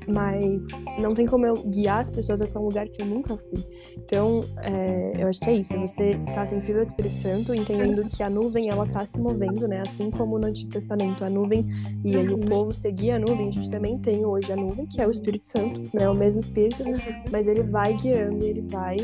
[0.07, 0.67] Mas
[0.99, 3.63] não tem como eu guiar as pessoas até um lugar que eu nunca fui.
[3.97, 5.73] Então, é, eu acho que é isso.
[5.73, 9.67] É você tá sensível ao Espírito Santo, entendendo que a nuvem, ela tá se movendo,
[9.67, 9.81] né?
[9.85, 11.65] Assim como no Antigo Testamento, a nuvem
[12.03, 12.39] e aí o uhum.
[12.39, 13.49] povo seguia a nuvem.
[13.49, 16.09] A gente também tem hoje a nuvem, que é o Espírito Santo, né?
[16.09, 16.83] O mesmo Espírito,
[17.31, 18.97] mas ele vai guiando, ele vai...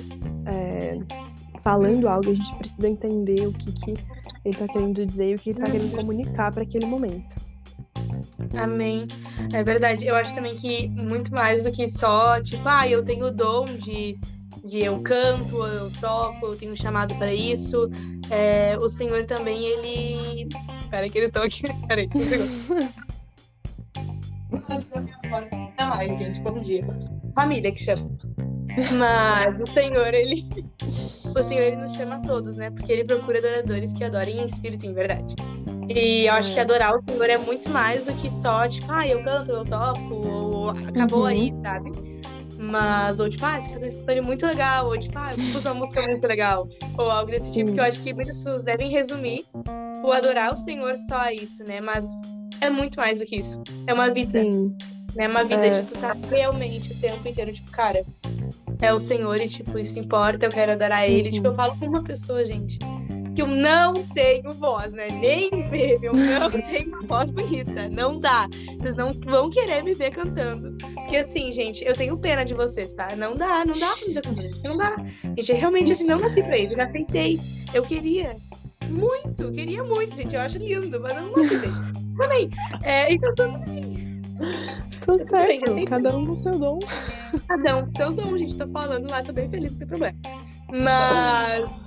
[0.46, 1.00] É,
[1.68, 3.98] falando algo, a gente precisa entender o que, que ele
[4.46, 7.36] está querendo dizer e o que ele está querendo comunicar para aquele momento.
[8.56, 9.06] Amém.
[9.54, 10.06] É verdade.
[10.06, 13.66] Eu acho também que muito mais do que só, tipo, ah, eu tenho o dom
[13.66, 14.18] de,
[14.64, 17.90] de eu canto, eu toco, eu tenho chamado para isso.
[18.30, 20.48] É, o Senhor também, ele.
[20.90, 21.64] Peraí, que eles estão aqui.
[21.88, 22.94] Peraí, um segundo.
[25.80, 26.40] Não mais, gente.
[26.42, 26.86] Bom dia.
[27.36, 28.10] Família que chama.
[28.98, 30.48] Mas o Senhor, ele.
[30.84, 32.70] O Senhor, ele nos chama a todos, né?
[32.70, 35.36] Porque ele procura adoradores que adorem em espírito e em verdade.
[35.90, 39.08] E eu acho que adorar o Senhor é muito mais do que só, tipo, ah,
[39.08, 41.26] eu canto, eu toco, ou acabou uhum.
[41.26, 42.17] aí, sabe?
[42.68, 45.74] Mas, ou tipo, ah, você fez um espontâneo muito legal, ou tipo, ah, eu uma
[45.74, 49.46] música muito legal, ou algo desse tipo, que eu acho que muitas pessoas devem resumir
[50.04, 51.80] o adorar o Senhor só a isso, né?
[51.80, 52.06] Mas
[52.60, 53.62] é muito mais do que isso.
[53.86, 54.42] É uma vida.
[54.42, 54.76] Sim.
[55.18, 55.82] É uma vida é.
[55.82, 58.06] de tu estar tá realmente o tempo inteiro, tipo, cara,
[58.82, 61.30] é o Senhor e, tipo, isso importa, eu quero adorar Ele.
[61.30, 61.36] Uhum.
[61.36, 62.78] Tipo, eu falo com uma pessoa, gente,
[63.38, 65.10] que eu não tenho voz, né?
[65.12, 67.88] Nem ver, eu não tenho uma voz bonita.
[67.88, 68.48] Não dá.
[68.80, 70.76] Vocês não vão querer me ver cantando.
[70.96, 73.10] Porque assim, gente, eu tenho pena de vocês, tá?
[73.16, 74.62] Não dá, não dá pra me ver cantando.
[74.64, 74.96] Não dá.
[75.38, 76.74] Gente, realmente assim, não nasci pra isso.
[76.74, 77.40] Eu já aceitei.
[77.76, 78.36] Eu queria.
[78.90, 80.34] Muito, queria muito, gente.
[80.34, 81.70] Eu acho lindo, mas eu não aceitei.
[82.18, 82.50] Também.
[82.82, 84.20] É, então tudo bem.
[85.02, 86.80] Tudo certo, bem, cada um com seu dom.
[87.48, 88.58] Cada um com seu dom, gente.
[88.58, 90.18] Tô falando lá, tô bem feliz, não tem problema.
[90.72, 91.87] Mas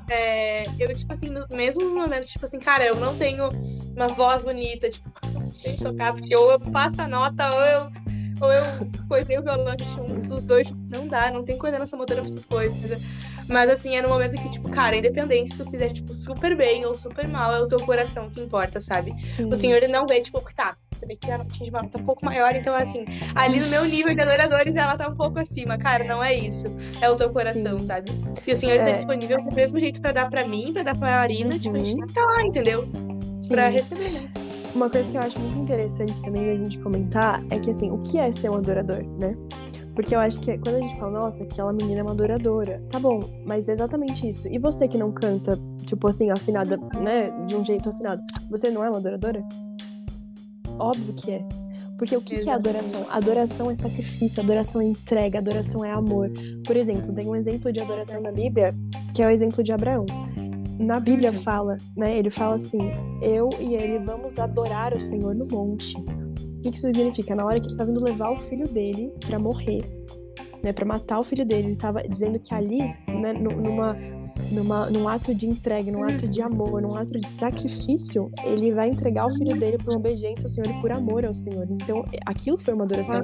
[0.83, 1.49] eu, tipo assim, nos
[1.93, 3.49] momentos, tipo assim, cara, eu não tenho
[3.95, 5.11] uma voz bonita, tipo,
[5.45, 7.93] sem tocar, porque ou eu faço a nota, ou eu,
[8.41, 8.63] ou eu
[9.09, 9.75] coisei o violão,
[10.09, 13.01] um dos dois, não dá, não tem coordenação motora pra essas coisas.
[13.51, 16.87] Mas assim, é no momento que, tipo, cara, independente se tu fizer, tipo, super bem
[16.87, 19.13] ou super mal, é o teu coração que importa, sabe?
[19.29, 19.53] Sim.
[19.53, 22.05] O Senhor ele não vê, tipo, tá, você vê que ela atinge uma nota um
[22.05, 25.77] pouco maior, então assim, ali no meu nível de adoradores ela tá um pouco acima.
[25.79, 26.67] Cara, não é isso.
[27.01, 27.87] É o teu coração, Sim.
[27.87, 28.13] sabe?
[28.35, 28.93] Se o Senhor tá é.
[28.93, 31.59] tá disponível do mesmo jeito pra dar pra mim, pra dar pra Marina, uhum.
[31.59, 32.07] tipo, a gente uhum.
[32.07, 32.89] tá lá, entendeu?
[33.41, 33.49] Sim.
[33.49, 34.31] Pra receber, né?
[34.75, 37.99] Uma coisa que eu acho muito interessante também a gente comentar é que, assim, o
[37.99, 39.35] que é ser um adorador, né?
[39.95, 42.99] Porque eu acho que quando a gente fala, nossa, aquela menina é uma adoradora, tá
[42.99, 44.49] bom, mas é exatamente isso.
[44.49, 48.85] E você que não canta, tipo assim, afinada, né, de um jeito afinado, você não
[48.85, 49.43] é uma adoradora?
[50.79, 51.45] Óbvio que é.
[51.99, 53.05] Porque o que, que, é adoração?
[53.11, 56.31] Adoração é sacrifício, adoração é entrega, adoração é amor.
[56.65, 58.75] Por exemplo, tem um exemplo de adoração na Bíblia,
[59.15, 60.07] que é o exemplo de Abraão.
[60.79, 62.17] Na Bíblia fala, né?
[62.17, 65.95] Ele fala assim: Eu e ele vamos adorar o Senhor no monte.
[66.61, 67.35] O que, isso significa?
[67.35, 69.83] Na hora que ele estava indo levar o filho dele para morrer,
[70.63, 73.97] né, para matar o filho dele, ele estava dizendo que ali, né, numa
[74.51, 78.89] numa, num ato de entrega, num ato de amor, num ato de sacrifício, ele vai
[78.89, 81.67] entregar o filho dele por obediência ao Senhor e por amor ao Senhor.
[81.71, 83.21] Então, aquilo foi uma adoração.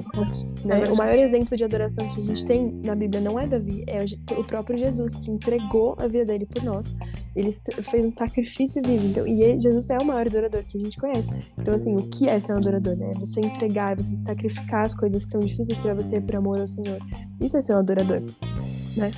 [0.65, 0.83] Né?
[0.91, 3.97] O maior exemplo de adoração que a gente tem na Bíblia não é Davi, é
[4.37, 6.95] o próprio Jesus, que entregou a vida dele por nós.
[7.35, 9.05] Ele fez um sacrifício vivo.
[9.05, 11.29] Então, e ele, Jesus é o maior adorador que a gente conhece.
[11.57, 12.95] Então, assim, o que é ser um adorador?
[12.95, 13.11] Né?
[13.15, 16.67] É você entregar, você sacrificar as coisas que são difíceis para você por amor ao
[16.67, 16.96] Senhor.
[17.41, 18.21] Isso é ser um adorador,
[18.95, 19.11] né?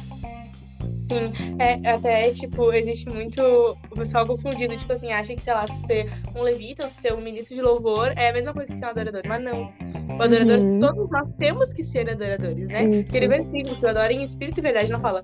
[1.10, 5.66] Sim, é, até, tipo, existe muito o pessoal confundido, tipo assim, acha que, sei lá,
[5.88, 8.90] ser um levita, ser um ministro de louvor é a mesma coisa que ser um
[8.90, 9.74] adorador, mas não.
[10.18, 10.80] O adorador, uhum.
[10.80, 12.82] todos nós temos que ser adoradores, né?
[12.82, 15.24] Aquele versículo que adora em espírito e verdade não fala,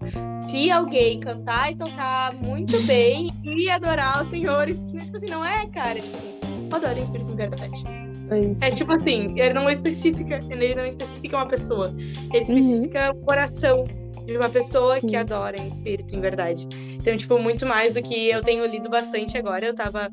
[0.50, 5.46] se alguém cantar e tocar muito bem e adorar o Senhor, isso, tipo assim, não
[5.46, 6.40] é, cara, tipo assim,
[6.72, 8.05] adora em espírito e verdade.
[8.30, 8.64] É, isso.
[8.66, 11.94] é tipo assim, ele não especifica, ele não especifica uma pessoa,
[12.34, 12.58] ele uhum.
[12.58, 13.20] especifica uhum.
[13.20, 13.84] o coração
[14.26, 15.08] de uma pessoa Sim.
[15.08, 16.68] que adora em espírito, em verdade.
[16.94, 19.66] Então, tipo, muito mais do que eu tenho lido bastante agora.
[19.66, 20.10] Eu tava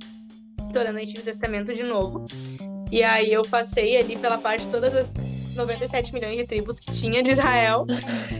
[0.75, 2.25] lendo o Antigo Testamento de novo.
[2.91, 5.15] E aí eu passei ali pela parte de todas as
[5.55, 7.87] 97 milhões de tribos que tinha de Israel.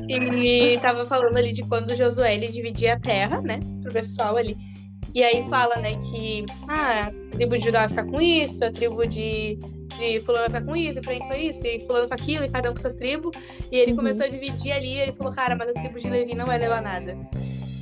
[0.09, 4.55] E tava falando ali de quando Josué ele dividia a terra, né, pro pessoal ali.
[5.15, 8.73] E aí fala, né, que ah, a tribo de Judá vai ficar com isso, a
[8.73, 9.59] tribo de
[9.99, 12.71] de fulano vai ficar com isso, frente com isso, e fulano com aquilo, e cada
[12.71, 13.37] um com suas tribos.
[13.71, 13.99] E ele uhum.
[13.99, 16.59] começou a dividir ali, e ele falou, cara, mas a tribo de Levi não vai
[16.59, 17.17] levar nada.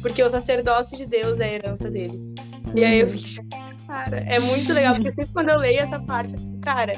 [0.03, 2.35] Porque o sacerdócio de Deus é a herança deles.
[2.67, 2.79] Uhum.
[2.79, 3.17] E aí eu uhum.
[3.17, 3.45] fiquei,
[3.87, 6.93] cara, é muito legal, porque sempre quando eu leio essa parte, cara,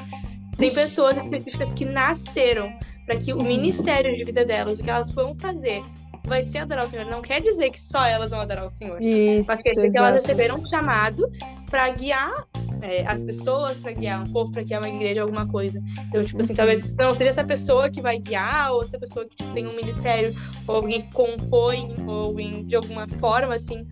[0.57, 2.71] tem pessoas específicas que nasceram
[3.05, 3.43] para que o uhum.
[3.43, 5.83] ministério de vida delas, o que elas vão fazer,
[6.25, 7.05] vai ser adorar o Senhor.
[7.05, 9.01] Não quer dizer que só elas vão adorar o Senhor.
[9.01, 11.29] Isso, mas quer dizer que elas receberam um chamado
[11.69, 12.47] para guiar
[12.81, 15.81] é, as pessoas, para guiar um povo, para guiar uma igreja, alguma coisa.
[16.07, 19.35] Então, tipo assim, talvez não seja essa pessoa que vai guiar, ou essa pessoa que
[19.35, 20.35] tipo, tem um ministério,
[20.67, 23.87] ou alguém que compõe, ou em, de alguma forma, assim.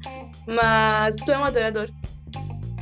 [0.45, 1.89] Mas tu é um adorador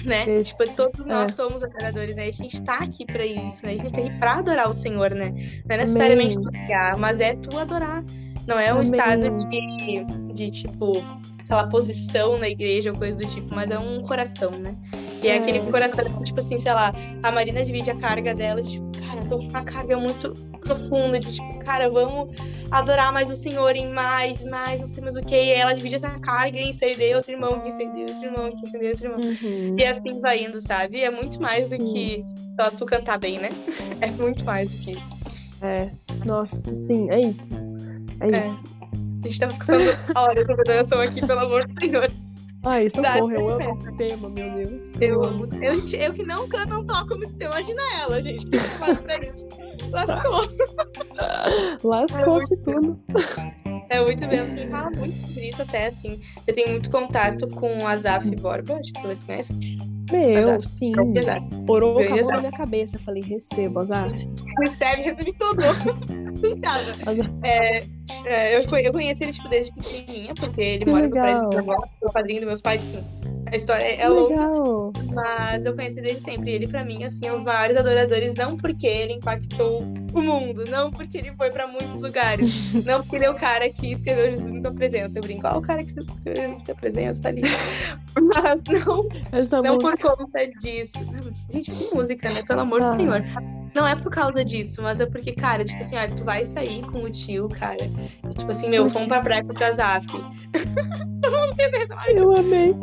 [0.05, 0.33] né?
[0.35, 0.57] Isso.
[0.57, 1.31] Tipo, todos nós é.
[1.31, 2.27] somos adoradores, né?
[2.27, 3.73] A gente tá aqui pra isso, né?
[3.73, 5.61] A gente tá aqui pra adorar o Senhor, né?
[5.67, 8.03] Não é necessariamente guiar, mas é tu adorar.
[8.49, 8.91] Não é um Amém.
[8.91, 13.77] estado de, de, tipo, sei lá, posição na igreja ou coisa do tipo, mas é
[13.77, 14.75] um coração, né?
[15.21, 18.63] E é, é aquele coração, tipo assim, sei lá, a Marina divide a carga dela,
[18.63, 22.35] tipo, cara, tô com uma carga muito profunda, de tipo, cara, vamos
[22.71, 25.35] adorar mais o Senhor em mais, mais, não sei mais o que.
[25.35, 28.89] E ela divide essa carga em incender outro irmão, que incender outro irmão, que incender
[28.89, 29.19] outro irmão.
[29.19, 29.75] Uhum.
[29.77, 31.03] E assim vai indo, sabe?
[31.03, 31.77] É muito mais Sim.
[31.77, 33.49] do que só tu cantar bem, né?
[34.01, 35.19] É muito mais do que isso.
[35.61, 35.89] É,
[36.25, 37.51] nossa, sim, é isso.
[38.21, 38.39] É, é.
[38.39, 38.63] isso.
[39.23, 39.83] A gente tá ficando
[40.15, 42.11] horas sobre adoração aqui, pelo amor do Senhor.
[42.63, 45.01] Ai, socorro, eu amo esse tema, meu Deus.
[45.01, 45.47] Eu amo.
[45.61, 48.45] Eu, eu que não canto, não toco música, imagina ela, gente.
[48.45, 48.57] Que
[49.91, 50.49] Lascou.
[51.83, 52.99] Lascou-se é tudo.
[53.89, 54.55] É muito mesmo.
[54.55, 56.21] Quem fala muito sobre isso até, assim.
[56.45, 59.98] Eu tenho muito contato com o Azaf Borba, acho que vocês conhecem.
[60.11, 60.67] Meu, Azaf.
[60.67, 60.91] sim.
[61.67, 62.97] Orou com a mão na minha cabeça.
[62.99, 64.29] Falei, recebo, Azaf.
[64.59, 65.61] Recebe, recebi tudo.
[67.43, 67.83] é,
[68.25, 71.43] é, eu, eu conheci ele, tipo, desde pequenininha, porque ele que mora legal.
[71.43, 73.03] no prédio do meu padrinho dos meus pais, tipo,
[73.51, 74.91] a história é longa.
[75.13, 76.51] Mas eu conheci desde sempre.
[76.51, 79.81] Ele, pra mim, assim, é um dos maiores adoradores, não porque ele impactou
[80.13, 83.69] o mundo, não porque ele foi pra muitos lugares, não porque ele é o cara
[83.69, 85.19] que escreveu Jesus em tua presença.
[85.19, 87.41] Eu brinco, ó, o cara que escreveu Jesus em tua presença, tá ali.
[88.15, 90.97] Mas não, Essa não por conta disso.
[91.49, 92.43] Gente, que música, né?
[92.47, 92.87] Pelo amor ah.
[92.89, 93.23] do Senhor.
[93.75, 96.81] Não é por causa disso, mas é porque, cara, tipo assim, olha, tu vai sair
[96.91, 97.85] com o tio, cara.
[98.29, 100.07] E, tipo assim, meu, fomos pra praia com o Zaf.
[102.15, 102.73] Eu amei.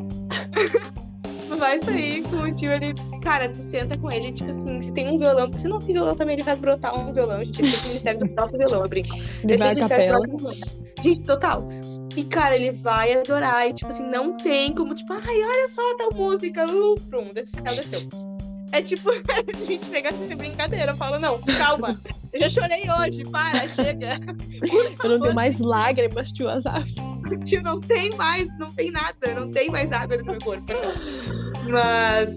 [1.54, 2.94] Vai sair com o tio, ele.
[3.22, 6.14] Cara, tu senta com ele, tipo assim, se tem um violão, se não tem violão
[6.14, 7.44] também, ele faz brotar um violão.
[7.44, 9.16] Gente, ele tem o Ministério do próprio violão, eu brinco.
[9.42, 10.20] Ele vai capela.
[11.02, 11.68] Gente, total.
[12.16, 13.68] E, cara, ele vai adorar.
[13.68, 16.66] E, tipo assim, não tem como, tipo, ai, olha só tal música.
[16.66, 18.35] Uh, prum, desse cara desceu.
[18.72, 20.92] É tipo, a gente pegar essa brincadeira.
[20.92, 22.00] Eu falo, não, calma.
[22.32, 24.18] Eu já chorei hoje, para, chega.
[25.02, 26.94] Eu não tenho mais lágrimas, tio Azaf.
[27.44, 30.72] Tio, não tem mais, não tem nada, não tem mais água no meu corpo.
[31.68, 32.36] Mas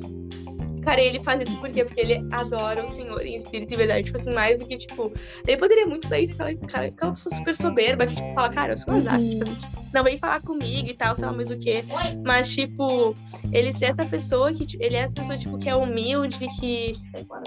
[0.81, 1.83] Cara, ele faz isso por quê?
[1.83, 4.05] Porque ele adora o Senhor em espírito e verdade.
[4.05, 5.11] Tipo assim, mais do que, tipo.
[5.47, 8.73] Ele poderia muito bem ser aquela, cara, aquela pessoa super soberba que, tipo, fala, cara,
[8.73, 9.19] eu sou azar.
[9.19, 9.39] Uhum.
[9.39, 11.83] Tipo, não vem falar comigo e tal, sei lá mais o quê.
[12.23, 13.13] Mas, tipo,
[13.51, 14.77] ele ser essa pessoa que.
[14.79, 16.97] Ele é essa pessoa, tipo, que é humilde, que,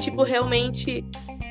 [0.00, 1.04] tipo, realmente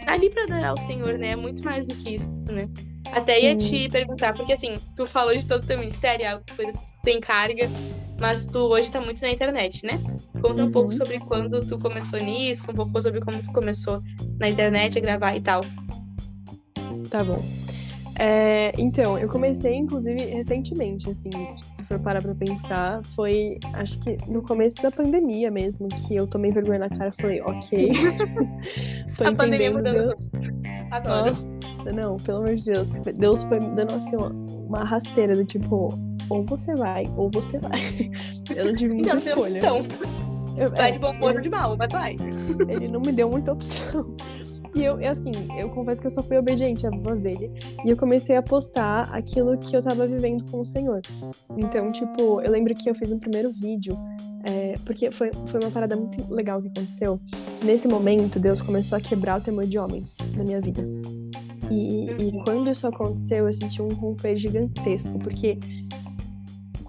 [0.06, 1.30] tá ali pra adorar o Senhor, né?
[1.30, 2.70] É muito mais do que isso, né?
[3.12, 3.42] Até Sim.
[3.42, 7.20] ia te perguntar, porque assim, tu falou de todo o teu ministério, coisas que tem
[7.20, 7.70] carga,
[8.22, 10.00] mas tu hoje tá muito na internet, né?
[10.42, 10.70] Conta uhum.
[10.70, 14.02] um pouco sobre quando tu começou nisso, um pouco sobre como tu começou
[14.40, 15.62] na internet a gravar e tal.
[17.10, 17.44] Tá bom.
[18.16, 21.30] É, então, eu comecei, inclusive, recentemente, assim,
[21.64, 26.28] se for parar pra pensar, foi, acho que no começo da pandemia mesmo, que eu
[26.28, 27.90] tomei vergonha na cara e falei, ok.
[29.18, 30.14] Tô a pandemia mudando.
[30.92, 31.30] Adoro.
[31.30, 32.90] Nossa, não, pelo amor de Deus.
[33.16, 35.90] Deus foi dando, assim, uma, uma rasteira do tipo,
[36.32, 37.72] ou você vai, ou você vai.
[38.56, 39.58] Eu não tive muita escolha.
[39.58, 39.86] Então,
[40.58, 42.18] eu, vai é, de bom ou de mal, mas vai.
[42.68, 44.16] Ele não me deu muita opção.
[44.74, 47.52] E eu, assim, eu confesso que eu só fui obediente à voz dele.
[47.86, 51.02] E eu comecei a postar aquilo que eu tava vivendo com o Senhor.
[51.58, 53.98] Então, tipo, eu lembro que eu fiz um primeiro vídeo,
[54.44, 57.20] é, porque foi, foi uma parada muito legal que aconteceu.
[57.66, 60.88] Nesse momento, Deus começou a quebrar o temor de homens na minha vida.
[61.70, 65.58] E, e quando isso aconteceu, eu senti um romper gigantesco, porque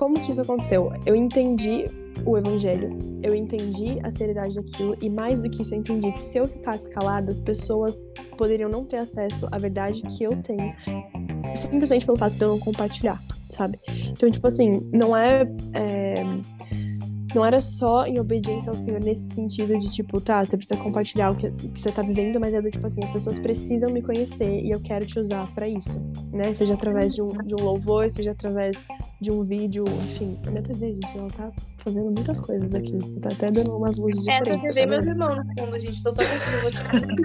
[0.03, 0.93] como que isso aconteceu?
[1.07, 1.85] Eu entendi
[2.27, 6.21] o evangelho, eu entendi a seriedade daquilo e mais do que isso eu entendi que
[6.21, 10.75] se eu ficasse calada, as pessoas poderiam não ter acesso à verdade que eu tenho,
[11.55, 13.79] simplesmente pelo fato de eu não compartilhar, sabe?
[14.11, 16.15] Então, tipo assim, não é, é
[17.35, 21.31] não era só em obediência ao Senhor nesse sentido de tipo, tá, você precisa compartilhar
[21.31, 23.91] o que, o que você tá vivendo, mas é do tipo assim, as pessoas precisam
[23.91, 25.99] me conhecer e eu quero te usar para isso,
[26.33, 26.53] né?
[26.53, 28.85] Seja através de um, de um louvor, seja através
[29.21, 30.37] de um vídeo, enfim.
[30.47, 32.99] A minha TV, gente, ela tá fazendo muitas coisas aqui.
[33.21, 34.71] Tá até dando umas luzes é, diferentes.
[34.71, 36.03] É, TV, meus irmãos no fundo, gente.
[36.03, 37.23] Tô só conseguindo.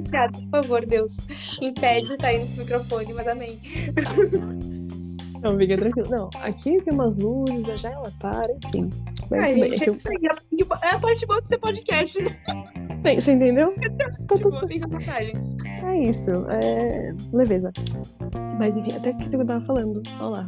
[0.49, 1.13] Por favor, Deus.
[1.61, 3.59] Impede de sair no microfone, mas amém.
[5.51, 6.09] Não, fica tranquilo.
[6.09, 8.89] Não, aqui tem umas luzes, a janela para, enfim.
[9.31, 9.97] Mas, Ai, bem, é, eu...
[10.81, 12.37] é a parte boa do seu podcast, né?
[13.01, 13.73] Bem, você entendeu?
[14.27, 14.87] tá tudo certo.
[15.85, 17.71] É isso, é leveza.
[18.59, 20.01] Mas enfim, até esqueci o que eu tava falando.
[20.19, 20.47] Olha lá.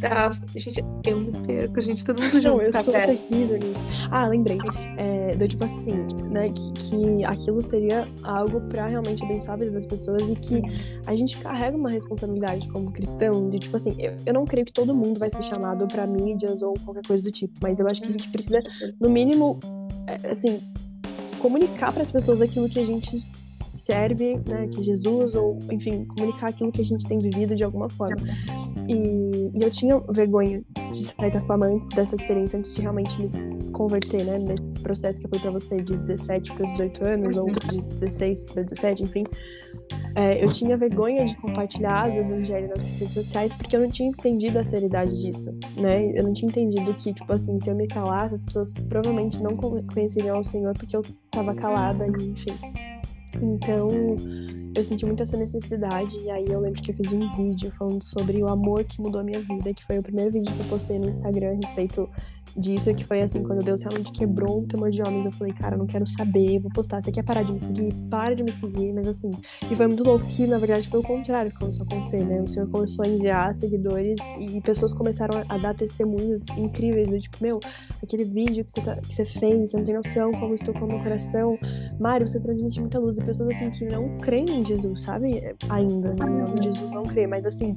[0.00, 2.42] Tá, gente, eu me perco, gente, todo mundo junto.
[2.44, 3.84] Não, eu tá sou terrível nisso.
[4.10, 4.58] Ah, lembrei.
[4.96, 9.72] É, do tipo assim, né, que, que aquilo seria algo pra realmente abençoar a vida
[9.72, 10.62] das pessoas e que
[11.06, 14.72] a gente carrega uma responsabilidade como cristão, de tipo assim, eu, eu não creio que
[14.72, 18.00] todo mundo vai ser chamado pra mídias ou qualquer coisa do tipo, mas eu acho
[18.00, 18.60] que a gente precisa,
[19.00, 19.58] no mínimo,
[20.06, 20.60] é, assim,
[21.38, 23.16] comunicar para as pessoas aquilo que a gente
[23.88, 27.88] serve, né, que Jesus, ou enfim, comunicar aquilo que a gente tem vivido de alguma
[27.88, 28.16] forma.
[28.86, 33.70] E, e eu tinha vergonha, de certa forma, antes dessa experiência, antes de realmente me
[33.72, 37.80] converter, né, nesse processo que foi para você de 17 para 18 anos, ou de
[37.82, 39.24] 16 para 17, enfim.
[40.14, 44.08] É, eu tinha vergonha de compartilhar o evangelho nas redes sociais porque eu não tinha
[44.10, 46.12] entendido a seriedade disso, né?
[46.14, 49.52] Eu não tinha entendido que, tipo assim, se eu me calasse, as pessoas provavelmente não
[49.94, 52.97] conheceriam o Senhor porque eu tava calada, e, enfim.
[53.34, 53.88] Então,
[54.74, 56.18] eu senti muito essa necessidade.
[56.18, 59.20] E aí eu lembro que eu fiz um vídeo falando sobre o amor que mudou
[59.20, 62.08] a minha vida, que foi o primeiro vídeo que eu postei no Instagram a respeito
[62.56, 65.74] disso, que foi assim, quando Deus realmente quebrou o temor de homens, eu falei, cara,
[65.74, 67.00] eu não quero saber, vou postar.
[67.00, 67.92] Você quer parar de me seguir?
[68.10, 69.30] Para de me seguir, mas assim.
[69.70, 72.40] E foi muito louco que, na verdade, foi o contrário que começou a acontecer, né?
[72.40, 77.36] O Senhor começou a enviar seguidores e pessoas começaram a dar testemunhos incríveis, do tipo,
[77.40, 77.60] meu,
[78.02, 80.84] aquele vídeo que você, tá, que você fez, você não tem noção como estou com
[80.84, 81.58] o meu coração.
[82.00, 83.18] Mário, você transmite muita luz.
[83.18, 85.56] E pessoas assim que não creem em Jesus, sabe?
[85.68, 86.44] Ainda, né?
[86.58, 87.76] Em Jesus não crê, mas assim,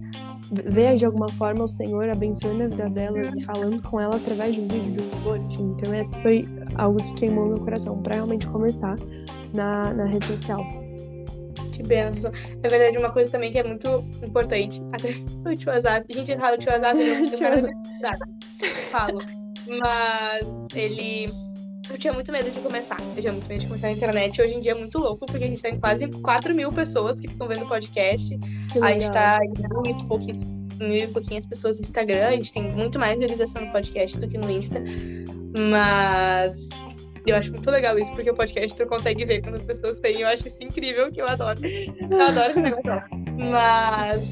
[0.66, 4.56] ver de alguma forma o Senhor abençoando a vida delas e falando com elas através
[4.56, 5.76] de um vídeo, de um louvor, enfim.
[5.78, 8.98] Então, esse foi algo que queimou meu coração para realmente começar
[9.54, 10.66] na, na rede social.
[11.72, 12.32] Que benção.
[12.62, 15.10] Na verdade, uma coisa também que é muito importante, até
[15.50, 18.12] o tio WhatsApp, a gente fala o tio WhatsApp, não
[18.92, 19.20] falo,
[19.68, 21.30] mas ele
[21.92, 22.98] eu tinha muito medo de começar.
[23.16, 24.42] Eu tinha muito medo de começar na internet.
[24.42, 27.28] Hoje em dia é muito louco, porque a gente tem quase 4 mil pessoas que
[27.28, 28.40] ficam vendo o podcast.
[28.82, 29.54] A gente tá em
[29.86, 30.40] muito pouquinho,
[30.80, 32.28] mil e pouquinhas pessoas no Instagram.
[32.28, 34.82] A gente tem muito mais realização no podcast do que no Insta.
[35.70, 36.70] Mas
[37.28, 40.22] eu acho muito legal isso, porque o podcast tu consegue ver quando as pessoas têm.
[40.22, 41.60] Eu acho isso incrível, que eu adoro.
[41.66, 43.04] Eu adoro esse negócio.
[43.38, 44.24] Mas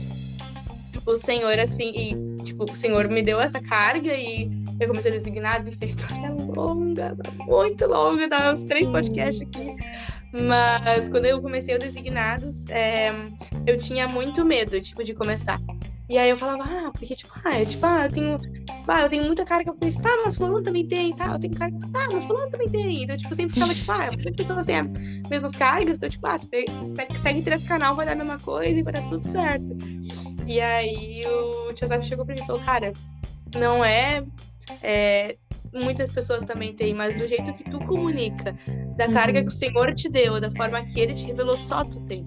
[1.06, 4.50] o Senhor, assim, e, tipo, o Senhor me deu essa carga e
[4.80, 7.16] eu comecei a designar e fez história longa,
[7.46, 9.76] muito longa, dava uns três podcasts aqui.
[10.32, 13.12] Mas quando eu comecei o Designados, é,
[13.66, 15.60] eu tinha muito medo, tipo, de começar.
[16.08, 18.38] E aí eu falava, ah, porque, tipo, ah, tipo, ah, eu tenho.
[18.88, 19.72] Ah, eu tenho muita carga.
[19.72, 21.34] Eu falei, tá, mas fulano também tem, tá?
[21.34, 21.78] Eu tenho carga.
[21.92, 23.04] Tá, mas fulano também tem.
[23.04, 26.40] Então, tipo, sempre ficava, tipo, ah, muitas pessoas têm as mesmas cargas, então, tipo, ah,
[27.18, 29.78] segue três canal, vai dar a mesma coisa e vai dar tudo certo.
[30.48, 32.92] E aí o Tio chegou pra mim e falou, cara,
[33.56, 34.24] não é
[34.82, 35.38] é,
[35.74, 38.56] muitas pessoas também têm, mas do jeito que tu comunica,
[38.96, 39.14] da uhum.
[39.14, 42.26] carga que o Senhor te deu, da forma que ele te revelou, só tu tem.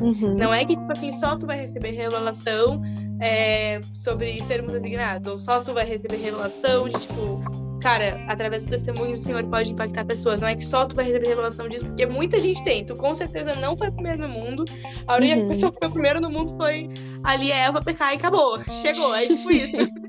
[0.00, 0.36] Uhum.
[0.36, 2.82] Não é que, tipo assim, só tu vai receber revelação
[3.20, 7.42] é, sobre sermos designados, ou só tu vai receber revelação de, tipo,
[7.80, 10.40] cara, através do testemunho o Senhor pode impactar pessoas.
[10.40, 12.84] Não é que só tu vai receber revelação disso, porque muita gente tem.
[12.84, 14.64] Tu com certeza não foi o primeiro no mundo.
[15.06, 15.48] A única uhum.
[15.48, 16.88] pessoa que foi primeiro no mundo foi
[17.22, 18.62] ali Eva pecar e acabou.
[18.64, 19.72] Chegou, é tipo isso.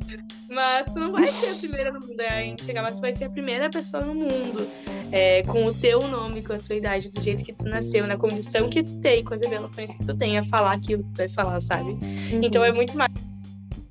[0.49, 3.15] Mas tu não vai ser a primeira no mundo é, em chegar, mas tu vai
[3.15, 4.67] ser a primeira pessoa no mundo.
[5.11, 8.17] É, com o teu nome, com a tua idade, do jeito que tu nasceu, na
[8.17, 11.17] condição que tu tem, com as revelações que tu tem a falar aquilo que tu
[11.17, 11.91] vai falar, sabe?
[11.91, 12.41] Uhum.
[12.43, 13.13] Então é muito mais.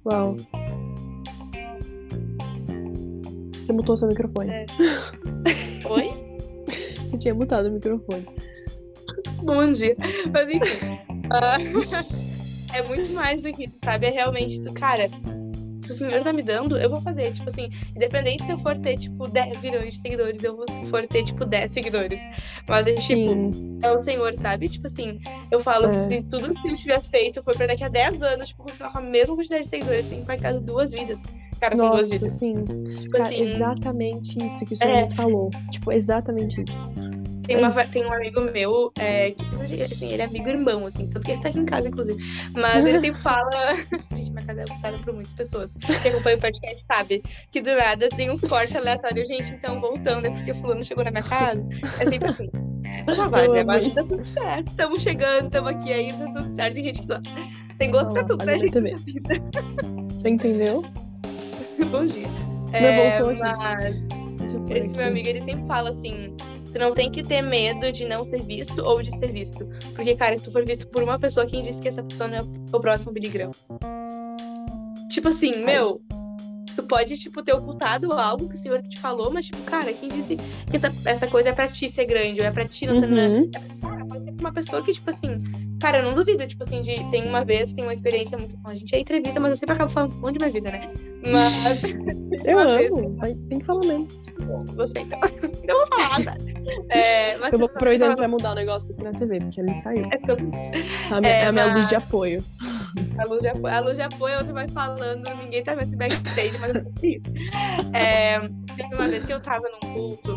[0.05, 0.37] Uau.
[3.53, 4.51] Você mutou seu microfone.
[4.51, 4.67] É.
[5.89, 6.11] Oi?
[7.07, 8.27] Você tinha mutado o microfone.
[9.43, 9.97] Bom dia.
[10.33, 10.95] Mas enfim.
[11.25, 12.35] Uh,
[12.75, 14.07] é muito mais do que, sabe?
[14.07, 15.09] É realmente, cara,
[15.85, 17.33] se o senhor tá me dando, eu vou fazer.
[17.33, 20.85] Tipo assim, independente se eu for ter, tipo, 10 milhões de seguidores, eu vou se
[20.87, 22.21] for ter, tipo, 10 seguidores.
[22.69, 23.31] Mas, é, tipo,
[23.83, 24.69] é o senhor, sabe?
[24.69, 25.21] Tipo assim,
[25.51, 26.09] eu falo, é.
[26.09, 28.99] se tudo que eu tiver feito foi pra daqui a 10 anos, tipo, continuar com
[28.99, 31.19] a mesma quantidade de seguidores, tem impactado duas vidas.
[31.61, 32.33] Cara, Nossa, duas vidas.
[32.33, 32.65] sim.
[32.65, 35.11] Tipo, Cara, assim, exatamente isso que o senhor é.
[35.11, 35.51] falou.
[35.71, 36.91] Tipo, exatamente isso.
[37.47, 41.25] Tem, uma, tem um amigo meu, é, que assim, ele é amigo irmão, assim, tanto
[41.25, 42.23] que ele tá aqui em casa, inclusive.
[42.55, 43.75] Mas ele sempre fala.
[44.15, 45.77] Gente, minha casa é ocupada por muitas pessoas.
[46.03, 49.29] Quem acompanha o podcast sabe que do nada tem uns cortes aleatórios.
[49.29, 51.67] Gente, então voltando, é porque fulano chegou na minha casa.
[51.83, 52.51] É sempre assim.
[53.07, 53.65] Não vai, né?
[53.65, 54.69] Mas tá tudo certo.
[54.69, 56.75] Estamos chegando, estamos aqui ainda, tá tudo certo.
[56.75, 57.07] Tem gente.
[57.79, 58.73] Tem gosto pra tudo, né, gente?
[58.73, 60.83] Você entendeu?
[61.91, 62.27] Bom dia.
[62.73, 64.15] É, mas
[64.71, 66.35] esse meu amigo, ele sempre fala assim
[66.75, 69.65] Tu não tem que ter medo de não ser visto ou de ser visto.
[69.95, 72.39] Porque, cara, se tu for visto por uma pessoa, quem disse que essa pessoa não
[72.39, 73.53] é o próximo Billy Graham?
[75.09, 75.93] Tipo assim, meu,
[76.75, 80.09] tu pode, tipo, ter ocultado algo que o senhor te falou, mas, tipo, cara, quem
[80.09, 80.37] disse
[80.69, 83.09] que essa, essa coisa é pra ti ser grande, ou é pra ti não ser.
[83.09, 83.49] Uhum.
[83.55, 85.39] É, pode ser uma pessoa que, tipo assim,
[85.85, 86.95] cara, eu não duvido, tipo assim, de.
[87.11, 88.57] Tem uma vez, tem uma experiência muito.
[88.65, 90.91] A gente é entrevista, mas eu sempre acabo falando monte de minha vida, né?
[91.31, 91.83] Mas.
[92.45, 93.37] eu amo, vez...
[93.51, 94.07] tem que falar mesmo.
[94.07, 95.21] Você então.
[95.69, 96.55] eu vou falar, sabe?
[96.91, 100.07] É, eu vou aproveitar que vai mudar o negócio aqui na TV, porque ele saiu.
[100.11, 100.51] É, tudo.
[101.11, 102.43] a, minha, é, a minha luz de apoio.
[103.19, 105.97] A luz de apoio, a luz de apoio você vai falando, ninguém tá vendo esse
[105.97, 107.23] backstage, mas eu sei
[107.93, 108.39] é,
[108.77, 110.37] Teve uma vez que eu tava num culto,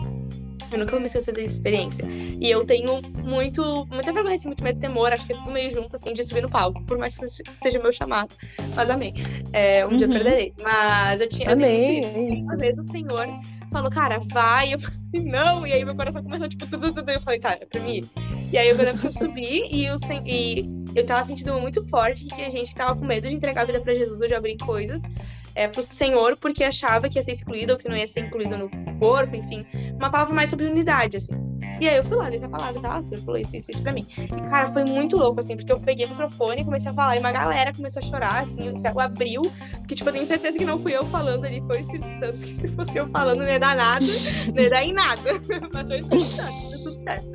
[0.72, 2.06] eu nunca comecei essa experiência.
[2.08, 5.52] E eu tenho muito, muita vergonha, assim, muito medo de temor, acho que é tudo
[5.52, 8.34] meio junto, assim, de subir no palco, por mais que seja meu chamado.
[8.76, 9.14] Mas amém.
[9.54, 9.96] É, um uhum.
[9.96, 10.16] dia eu uhum.
[10.18, 10.54] perderei.
[10.62, 11.52] Mas eu tinha.
[11.52, 12.44] Amém, eu é isso.
[12.46, 13.28] Uma vez o Senhor
[13.72, 14.74] falou, cara, vai.
[14.74, 14.80] Eu
[15.18, 15.68] falei, não.
[15.68, 17.10] E aí meu coração começou, tipo, tudo, tudo.
[17.10, 18.02] Eu falei, cara, é pra mim.
[18.52, 19.96] E aí eu lembro que eu subi e, eu,
[20.26, 23.66] e eu tava sentindo muito forte que a gente tava com medo de entregar a
[23.66, 25.02] vida pra Jesus ou de abrir coisas
[25.58, 28.58] é, pro Senhor, porque achava que ia ser excluído ou que não ia ser incluído
[28.58, 29.66] no corpo, enfim.
[29.96, 31.48] Uma palavra mais sobre unidade, assim.
[31.80, 32.98] E aí eu fui lá, dei essa palavra, tá?
[32.98, 34.06] O senhor falou isso, isso, isso pra mim.
[34.18, 37.16] E, cara, foi muito louco, assim, porque eu peguei o microfone e comecei a falar,
[37.16, 39.42] e uma galera começou a chorar, assim, o céu abriu,
[39.78, 42.38] porque, tipo, eu tenho certeza que não fui eu falando ali, foi o Espírito Santo,
[42.38, 44.06] porque se fosse eu falando, não ia dar nada,
[44.54, 45.07] não ia dar em nada.
[45.74, 47.28] Mas foi tudo certo.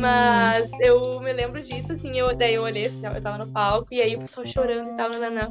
[0.00, 4.00] Mas eu me lembro disso, assim, eu, daí eu olhei, eu tava no palco, e
[4.00, 5.48] aí o pessoal chorando e tal, nananã.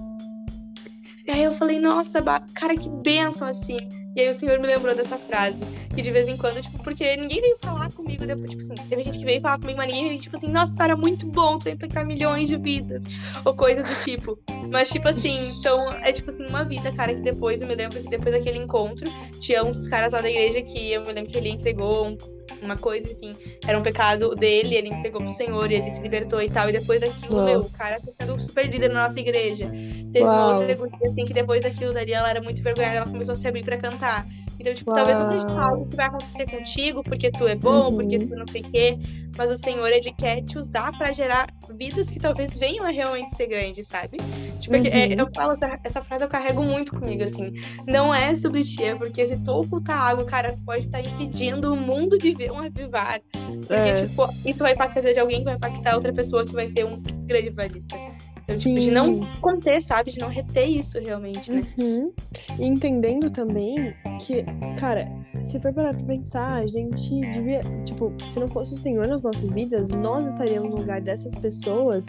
[1.25, 2.21] E aí eu falei, nossa,
[2.53, 3.77] cara, que bênção, assim.
[4.15, 5.57] E aí o senhor me lembrou dessa frase.
[5.95, 9.03] Que de vez em quando, tipo, porque ninguém veio falar comigo depois, tipo assim, teve
[9.03, 11.69] gente que veio falar comigo, mas ninguém veio, tipo assim, nossa, Sara, muito bom, tu
[11.69, 13.05] impactar milhões de vidas.
[13.45, 14.37] Ou coisa do tipo.
[14.71, 18.01] Mas, tipo assim, então, é tipo assim, uma vida, cara, que depois, eu me lembro
[18.01, 19.09] que depois daquele encontro,
[19.39, 22.17] tinha uns caras lá da igreja que eu me lembro que ele entregou um
[22.65, 23.35] uma coisa, enfim,
[23.67, 26.69] era um pecado dele, ele entregou pro Senhor e ele se libertou e tal.
[26.69, 27.45] E depois daquilo, nossa.
[27.45, 29.69] meu, o cara sendo super líder na nossa igreja.
[30.11, 30.61] Teve Uau.
[30.61, 33.47] uma outra assim, que depois daquilo, daria ela era muito vergonhada, ela começou a se
[33.47, 34.25] abrir pra cantar.
[34.59, 34.97] Então, tipo, Uau.
[34.97, 37.95] talvez não seja algo que vai acontecer contigo, porque tu é bom, uhum.
[37.95, 38.99] porque tu não sei o quê.
[39.35, 43.35] Mas o Senhor, ele quer te usar para gerar vidas que talvez venham a realmente
[43.35, 44.17] ser grandes, sabe?
[44.59, 44.85] Tipo, é uhum.
[44.85, 47.53] é, eu falo, essa, essa, frase eu carrego muito comigo, assim.
[47.87, 51.77] Não é sobre ti, é porque se tu ocultar algo, cara, pode estar impedindo o
[51.77, 53.21] mundo de ver um avivar.
[53.31, 54.07] Porque, é.
[54.07, 57.01] tipo, isso vai impactar de alguém que vai impactar outra pessoa que vai ser um
[57.25, 57.95] grande valista.
[58.43, 60.11] Então, tipo, de não conter, sabe?
[60.11, 61.61] De não reter isso realmente, né?
[61.77, 62.11] Uhum.
[62.59, 64.41] E entendendo também que,
[64.77, 65.09] cara,
[65.41, 67.61] se for parar pra pensar, a gente devia.
[67.85, 72.07] Tipo, se não fosse o Senhor nas nossas vidas, nós estaríamos no lugar dessas pessoas.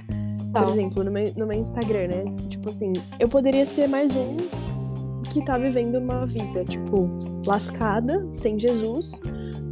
[0.52, 2.24] Por exemplo, no meu, no meu Instagram, né?
[2.48, 4.36] Tipo assim, eu poderia ser mais um
[5.34, 7.10] que tá vivendo uma vida, tipo,
[7.44, 9.20] lascada, sem Jesus,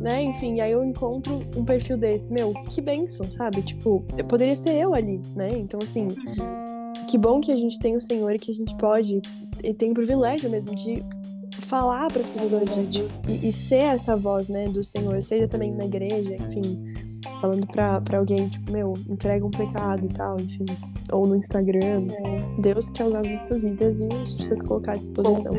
[0.01, 0.21] né?
[0.21, 3.63] Enfim, aí eu encontro um perfil desse, meu, que bênção, sabe?
[3.63, 5.51] Tipo, poderia ser eu ali, né?
[5.53, 6.09] Então, assim,
[7.07, 9.23] que bom que a gente tem o Senhor e que a gente pode,
[9.63, 11.01] e tem o privilégio mesmo de
[11.61, 12.65] falar para as pessoas
[13.29, 16.93] e, e, ser essa voz, né, do Senhor, seja também na igreja, enfim,
[17.41, 20.67] falando pra, pra alguém, tipo, meu, entrega um pecado e tal, enfim,
[21.11, 22.07] ou no Instagram.
[22.11, 22.61] É.
[22.61, 25.53] Deus quer usar as nossas vidas e a gente precisa colocar à disposição.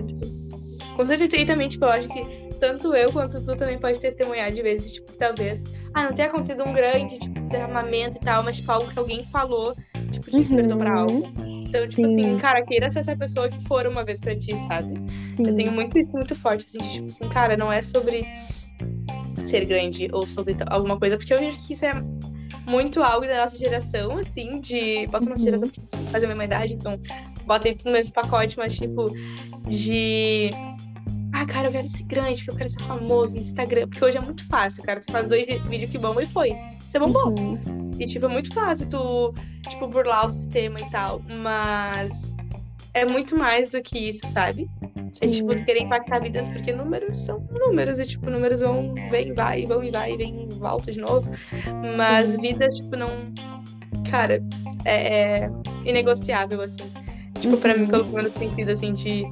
[0.96, 2.24] Com certeza, e também, tipo, eu acho que
[2.60, 6.64] tanto eu quanto tu também pode testemunhar de vezes, tipo, talvez, ah, não tenha acontecido
[6.64, 9.74] um grande, tipo, derramamento e tal, mas, tipo, algo que alguém falou,
[10.12, 10.78] tipo, te despertou uhum.
[10.78, 11.34] pra algo.
[11.74, 12.20] Então, tipo Sim.
[12.20, 14.94] assim, cara, queira ser essa pessoa que for uma vez pra ti, sabe?
[15.24, 15.48] Sim.
[15.48, 18.24] Eu tenho muito isso muito forte, assim, tipo assim, cara, não é sobre
[19.46, 21.94] ser grande ou sobre alguma coisa, porque eu vejo que isso é
[22.66, 25.08] muito algo da nossa geração, assim, de.
[25.12, 26.08] Posso nossa geração uhum.
[26.08, 27.00] fazer a mesma idade, então
[27.46, 29.06] bota tudo no mesmo pacote, mas tipo,
[29.68, 30.50] de
[31.34, 33.88] ah, cara, eu quero ser grande, porque eu quero ser famoso no Instagram.
[33.88, 35.02] Porque hoje é muito fácil, cara.
[35.02, 36.56] Você faz dois vídeos que bombam e foi.
[36.88, 37.30] Você bombou.
[37.30, 37.92] Uhum.
[38.00, 39.34] E, tipo, é muito fácil tu,
[39.68, 41.22] tipo, burlar o sistema e tal.
[41.40, 42.33] Mas
[42.94, 44.70] é muito mais do que isso, sabe?
[45.12, 45.26] Sim.
[45.26, 48.00] É, tipo, tu querer impactar vidas, porque números são números.
[48.00, 51.30] E, tipo, números vão, vem, vai, vão e vai, vem, volta de novo.
[51.98, 52.42] Mas Sim.
[52.42, 53.10] vidas, tipo, não...
[54.10, 54.42] Cara,
[54.86, 55.52] é, é
[55.86, 56.84] inegociável, assim.
[57.40, 57.62] Tipo, uhum.
[57.62, 59.26] pra mim, pelo menos, sentido, assim, de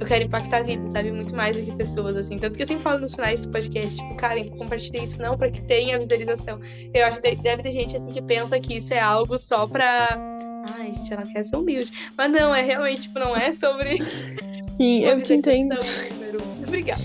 [0.00, 1.12] eu quero impactar a vida, sabe?
[1.12, 2.38] Muito mais do que pessoas, assim.
[2.38, 5.50] Tanto que eu sempre falo nos finais do podcast, tipo, Karen, compartilhe isso não para
[5.50, 6.58] que tenha visualização.
[6.94, 10.18] Eu acho que deve ter gente, assim, que pensa que isso é algo só pra.
[10.68, 11.92] Ai, gente, ela quer ser humilde.
[12.16, 13.98] Mas não, é realmente, tipo, não é sobre.
[14.76, 15.76] Sim, eu te entendo.
[16.66, 17.02] Obrigada.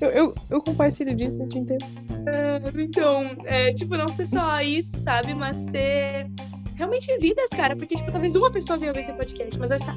[0.00, 1.84] Eu, eu, eu, compartilho disso, eu te entendo.
[2.26, 5.34] É, então, é, tipo, não ser só isso, sabe?
[5.34, 6.30] Mas ser
[6.76, 7.74] realmente vidas, cara.
[7.74, 9.92] Porque, tipo, talvez uma pessoa venha ver esse podcast, mas essa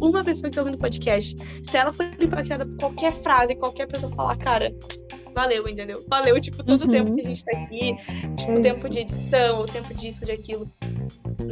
[0.00, 3.86] uma pessoa que tá ouvindo o podcast, se ela for impactada por qualquer frase, qualquer
[3.86, 4.74] pessoa falar, cara,
[5.36, 6.02] valeu, entendeu?
[6.08, 6.88] Valeu, tipo, todo uhum.
[6.88, 7.96] o tempo que a gente tá aqui,
[8.36, 10.72] tipo, o tempo de edição, o tempo disso, de aquilo.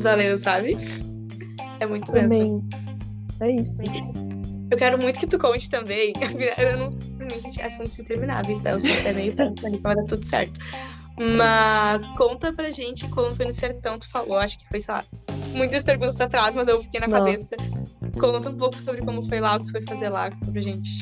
[0.01, 0.77] Valeu, sabe?
[1.79, 2.67] É muito Também.
[3.41, 3.83] É isso.
[4.71, 6.15] Eu quero muito que tu conte também.
[6.57, 6.99] Eu não.
[7.43, 8.71] Gente, assuntos intermináveis, tá?
[8.71, 10.59] Eu sou até meio tanto, vai dar tudo certo.
[11.19, 15.05] Mas conta pra gente como foi no sertão, tu falou, acho que foi, sei lá,
[15.55, 17.25] muitas perguntas atrás, mas eu fiquei na Nossa.
[17.25, 17.57] cabeça.
[18.19, 20.61] Conta um pouco sobre como foi lá, o que tu foi fazer lá, conta pra
[20.61, 20.99] gente.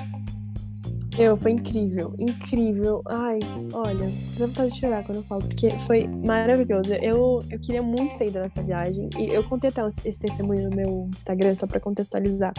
[1.17, 3.03] Meu, foi incrível, incrível.
[3.07, 3.39] Ai,
[3.75, 6.95] olha, você vontade de chorar quando eu falo, porque foi maravilhoso.
[6.95, 9.11] Eu, eu queria muito ter ido nessa viagem.
[9.19, 12.55] E eu contei até esse testemunho no meu Instagram, só pra contextualizar.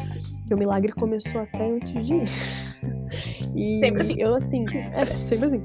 [0.47, 2.23] Que o milagre começou até antes de ir.
[3.55, 4.15] E sempre assim.
[4.19, 5.61] eu, assim, é, sempre assim.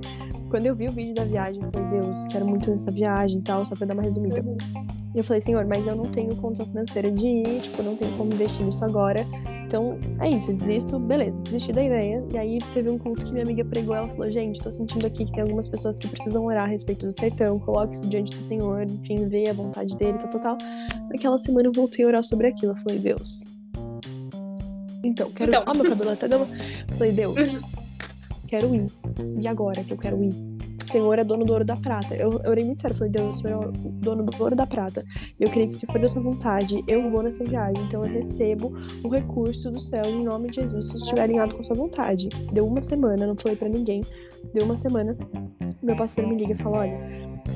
[0.51, 3.43] Quando eu vi o vídeo da viagem, eu falei, Deus, quero muito nessa viagem e
[3.43, 4.41] tal, só pra dar uma resumida.
[4.41, 4.57] Uhum.
[5.15, 8.17] E eu falei, Senhor, mas eu não tenho condição financeira de ir, tipo, não tenho
[8.17, 9.27] como investir nisso agora.
[9.67, 9.83] Então,
[10.21, 12.25] é isso, desisto, beleza, desisti da ideia.
[12.33, 15.27] E aí teve um conto que minha amiga pregou, ela falou, gente, tô sentindo aqui
[15.27, 18.45] que tem algumas pessoas que precisam orar a respeito do sertão, coloque isso diante do
[18.45, 20.59] Senhor, enfim, ver a vontade dele, tal, tal, tal.
[21.11, 22.73] Naquela semana eu voltei a orar sobre aquilo.
[22.73, 23.45] Eu falei, Deus.
[25.05, 25.51] Então, quero.
[25.51, 25.63] Então.
[25.67, 26.49] Ah, meu cabelo até deu uma.
[26.97, 27.63] Falei, Deus,
[28.49, 28.87] quero ir.
[29.41, 30.35] E agora que eu quero ir?
[30.89, 32.17] Senhor é dono do ouro da prata.
[32.17, 34.67] Eu, eu orei muito sério, falei, Deus, o Senhor é o dono do ouro da
[34.67, 35.03] prata.
[35.39, 37.85] Eu creio que se for da tua vontade, eu vou nessa viagem.
[37.85, 38.73] Então eu recebo
[39.05, 42.29] o recurso do céu em nome de Jesus, se estiver alinhado com a sua vontade.
[42.53, 44.03] Deu uma semana, não falei para ninguém.
[44.55, 45.17] Deu uma semana,
[45.83, 46.99] meu pastor me liga e fala, olha,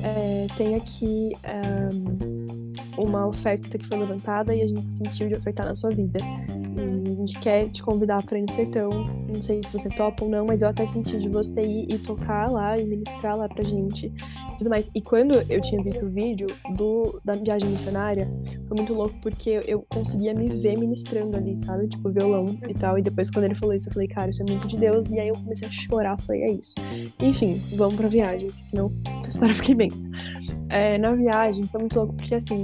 [0.03, 1.31] é, tem aqui
[2.97, 6.19] um, uma oferta que foi levantada e a gente sentiu de ofertar na sua vida
[7.13, 8.89] a gente quer te convidar para ir no sertão.
[9.27, 11.97] Não sei se você topa ou não, mas eu até senti de você ir e
[11.97, 14.11] tocar lá e ministrar lá pra gente
[14.57, 14.89] tudo mais.
[14.95, 16.47] E quando eu tinha visto o vídeo
[16.77, 18.25] do, da viagem missionária,
[18.67, 21.87] foi muito louco porque eu conseguia me ver ministrando ali, sabe?
[21.87, 22.97] Tipo, violão e tal.
[22.97, 25.11] E depois, quando ele falou isso, eu falei, cara, isso é muito de Deus.
[25.11, 26.75] E aí eu comecei a chorar, falei, é isso.
[27.19, 30.07] Enfim, vamos pra viagem, porque senão a história fica imensa.
[30.69, 32.63] É, na viagem foi muito louco, porque assim,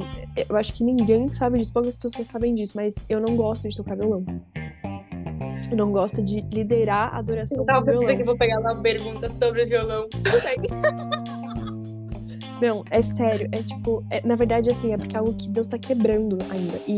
[0.50, 3.76] eu acho que ninguém sabe disso, poucas pessoas sabem disso, mas eu não gosto de
[3.76, 4.24] tocar violão.
[5.70, 8.16] Eu não gosto de liderar a adoração do violão.
[8.16, 10.08] que eu vou pegar uma pergunta sobre violão.
[12.62, 13.48] Não, é sério.
[13.52, 16.78] É tipo, é, na verdade, assim, é porque é algo que Deus tá quebrando ainda.
[16.88, 16.98] E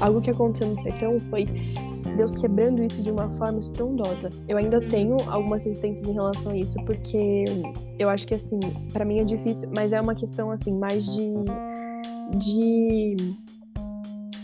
[0.00, 1.46] algo que aconteceu no sertão foi
[2.16, 4.28] Deus quebrando isso de uma forma estrondosa.
[4.46, 7.44] Eu ainda tenho algumas resistências em relação a isso, porque
[7.98, 8.58] eu acho que, assim,
[8.92, 11.32] para mim é difícil, mas é uma questão, assim, mais de.
[12.36, 13.16] de.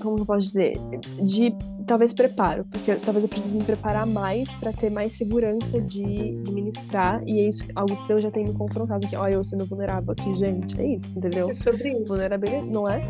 [0.04, 0.74] Como eu posso dizer?
[1.22, 6.42] De talvez preparo, porque talvez eu precise me preparar mais para ter mais segurança de,
[6.42, 9.42] de, ministrar, e é isso algo que eu já tenho me confrontado, que olha, eu
[9.42, 11.50] sendo vulnerável aqui, gente, é isso, entendeu?
[11.50, 12.04] É sobre isso.
[12.04, 13.00] Vulnerabilidade, não é?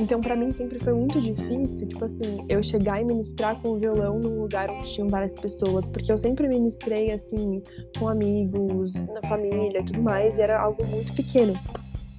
[0.00, 3.76] Então, para mim sempre foi muito difícil, tipo assim, eu chegar e ministrar com o
[3.76, 7.60] violão num lugar onde tinham várias pessoas, porque eu sempre ministrei assim
[7.98, 11.58] com amigos, na família, tudo mais, e era algo muito pequeno.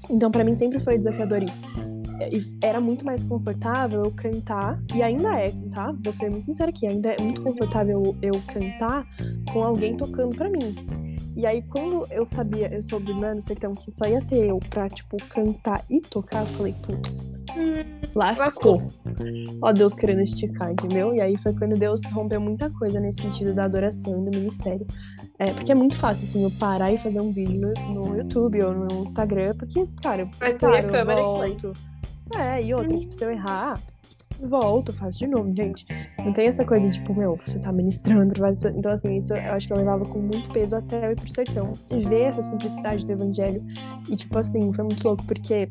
[0.10, 1.62] Então, para mim sempre foi desafiador isso
[2.62, 5.94] era muito mais confortável eu cantar, e ainda é, tá?
[6.04, 9.08] Vou ser muito sincera aqui, ainda é muito confortável eu cantar
[9.52, 10.76] com alguém tocando para mim.
[11.36, 14.60] E aí, quando eu sabia, eu soube, né, no sertão, que só ia ter eu
[14.70, 17.46] pra, tipo, cantar e tocar, eu falei, putz,
[18.14, 18.82] lascou.
[19.62, 21.14] Ó, Deus querendo esticar, entendeu?
[21.14, 24.86] E aí foi quando Deus rompeu muita coisa nesse sentido da adoração e do ministério.
[25.38, 28.62] É, porque é muito fácil, assim, eu parar e fazer um vídeo no, no YouTube
[28.62, 31.72] ou no Instagram, porque, cara, eu, cara, eu volto.
[32.38, 33.80] É, e outra, tipo, se eu errar,
[34.42, 35.86] volto, faço de novo, gente.
[36.18, 39.54] Não tem essa coisa, tipo, meu, você tá ministrando pra várias Então, assim, isso eu
[39.54, 41.68] acho que eu levava com muito peso até eu ir pro sertão.
[41.90, 43.64] E ver essa simplicidade do evangelho.
[44.10, 45.70] E, tipo, assim, foi muito louco, porque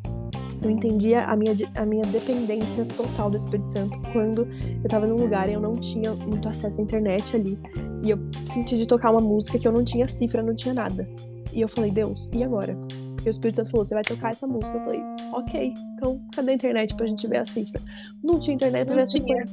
[0.62, 4.48] eu entendia a minha, a minha dependência total do Espírito Santo quando
[4.82, 7.58] eu tava num lugar e eu não tinha muito acesso à internet ali.
[8.04, 11.04] E eu senti de tocar uma música que eu não tinha cifra, não tinha nada.
[11.52, 12.76] E eu falei, Deus, e agora?
[13.18, 14.78] Porque o Espírito Santo falou, você vai tocar essa música.
[14.78, 15.02] Eu falei,
[15.32, 17.80] ok, então cadê a internet pra gente ver a cifra?
[18.22, 19.44] Não tinha internet pra ver a cifra.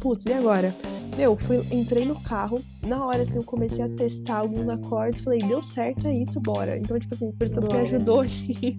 [0.00, 0.74] Putz, e agora?
[1.14, 5.40] Meu, fui, entrei no carro, na hora assim eu comecei a testar alguns acordes, falei,
[5.40, 6.78] deu certo, é isso, bora.
[6.78, 8.78] Então, tipo assim, o Espírito Santo me ajudou e,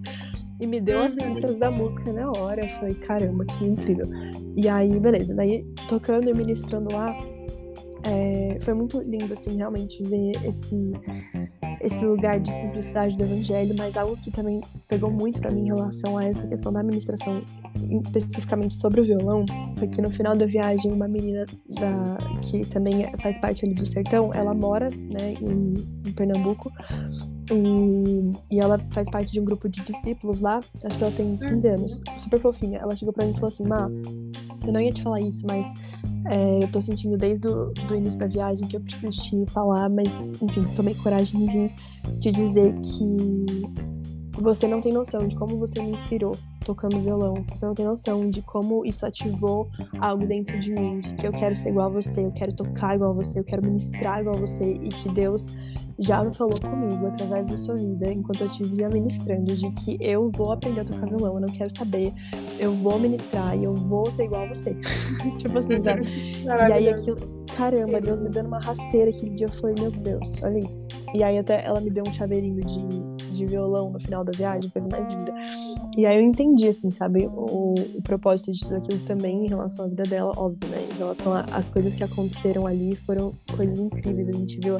[0.59, 1.36] e me deu as uhum.
[1.36, 2.61] cifras da música na hora.
[2.63, 4.07] Eu falei, caramba, que incrível.
[4.57, 7.15] E aí, beleza, daí tocando e ministrando lá,
[8.04, 10.76] é, foi muito lindo, assim, realmente ver esse,
[11.82, 15.68] esse lugar de simplicidade do evangelho, mas algo que também pegou muito para mim em
[15.68, 17.41] relação a essa questão da administração,
[18.01, 19.45] especificamente sobre o violão,
[19.78, 21.45] foi que no final da viagem, uma menina
[21.80, 25.74] da, que também faz parte ali do sertão, ela mora, né, em,
[26.06, 26.72] em Pernambuco,
[27.52, 31.38] e, e, ela faz parte de um grupo de discípulos lá, acho que ela tem
[31.38, 32.80] 15 anos, super fofinha.
[32.80, 33.88] Ela chegou pra mim e falou assim: Má,
[34.66, 35.72] eu não ia te falar isso, mas
[36.30, 39.89] é, eu tô sentindo desde o do início da viagem que eu preciso te falar,
[39.89, 41.72] mas enfim, tomei coragem de vir
[42.20, 43.94] te dizer que
[44.41, 46.36] você não tem noção de como você me inspirou
[46.66, 47.46] tocando violão.
[47.50, 49.70] Você não tem noção de como isso ativou
[50.00, 52.96] algo dentro de mim, de que eu quero ser igual a você, eu quero tocar
[52.96, 55.62] igual a você, eu quero ministrar igual a você e que Deus
[56.00, 60.30] já falou comigo através da sua vida, enquanto eu te via ministrando, de que eu
[60.30, 62.14] vou aprender a tocar violão, eu não quero saber,
[62.60, 64.76] eu vou ministrar e eu vou ser igual a você.
[65.38, 66.02] tipo assim, sabe?
[66.70, 67.18] e aí aquilo,
[67.56, 70.88] caramba, Deus me dando uma rasteira aquele dia, eu falei, meu Deus, olha isso.
[71.14, 74.70] E aí até ela me deu um chaveirinho de, de violão no final da viagem,
[74.70, 75.34] coisa mais linda.
[75.96, 79.86] E aí eu entendi, assim, sabe, o, o propósito de tudo aquilo também em relação
[79.86, 80.88] à vida dela, óbvio, né?
[80.91, 84.30] Em relação às coisas que aconteceram ali, foram coisas incríveis.
[84.30, 84.78] A gente viu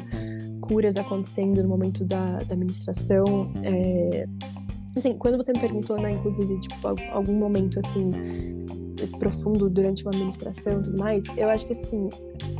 [0.60, 3.50] curas acontecendo no momento da, da administração.
[3.62, 4.26] É...
[4.96, 8.10] Assim, quando você me perguntou, né, inclusive, tipo, algum momento, assim,
[9.18, 12.08] profundo durante uma administração e tudo mais, eu acho que, assim,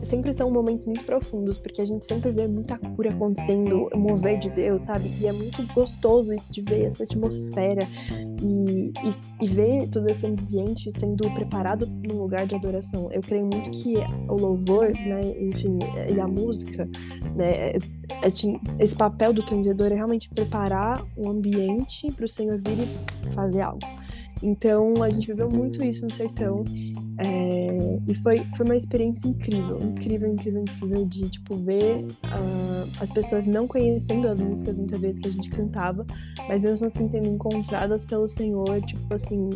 [0.04, 4.50] sempre são momentos muito profundos, porque a gente sempre vê muita cura acontecendo, mover de
[4.50, 5.10] Deus, sabe?
[5.20, 7.86] E é muito gostoso isso de ver essa atmosfera
[8.40, 13.08] e, e, e ver todo esse ambiente sendo preparado num lugar de adoração.
[13.10, 13.94] Eu creio muito que
[14.28, 15.78] o louvor, né, enfim,
[16.14, 16.84] e a música,
[17.34, 17.72] né,
[18.78, 22.78] esse papel do tendedor é realmente preparar o ambiente para o Senhor vir
[23.28, 23.80] e fazer algo.
[24.42, 26.64] Então a gente viveu muito isso no sertão.
[27.18, 33.10] É, e foi, foi uma experiência incrível, incrível, incrível, incrível de tipo ver uh, as
[33.10, 36.04] pessoas não conhecendo as músicas muitas vezes que a gente cantava,
[36.48, 39.50] mas mesmo assim sendo encontradas pelo Senhor, tipo assim,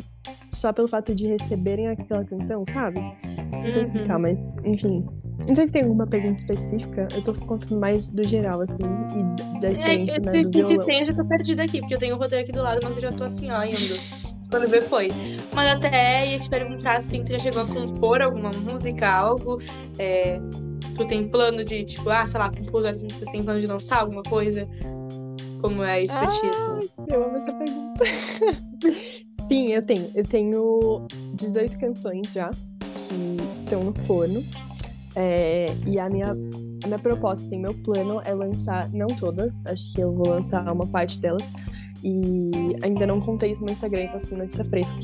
[0.52, 3.00] só pelo fato de receberem aquela canção, sabe?
[3.00, 4.22] Não sei explicar, uhum.
[4.22, 5.04] mas enfim.
[5.46, 9.60] Não sei se tem alguma pergunta específica, eu tô contando mais do geral, assim, e
[9.60, 10.84] da é, experiência, é, né, do violão.
[10.84, 12.96] Tem, eu já tô perdida aqui, porque eu tenho o roteiro aqui do lado, mas
[12.96, 15.10] eu já tô assim, ó, indo quando vê foi.
[15.52, 19.60] Mas até ia te perguntar assim, tu já chegou a compor alguma música, algo?
[19.98, 20.40] É,
[20.94, 24.00] tu tem plano de, tipo, ah, sei lá, compor as músicas, tem plano de lançar
[24.00, 24.68] alguma coisa?
[25.60, 26.50] Como é isso pra ti?
[27.08, 28.04] Eu amo essa pergunta.
[29.48, 30.10] Sim, eu tenho.
[30.14, 34.44] Eu tenho 18 canções já, que estão no forno.
[35.16, 39.92] É, e a minha, a minha proposta, assim, meu plano é lançar, não todas, acho
[39.92, 41.52] que eu vou lançar uma parte delas,
[42.02, 42.50] e
[42.82, 44.98] ainda não contei isso no Instagram, então assim, notícia fresca.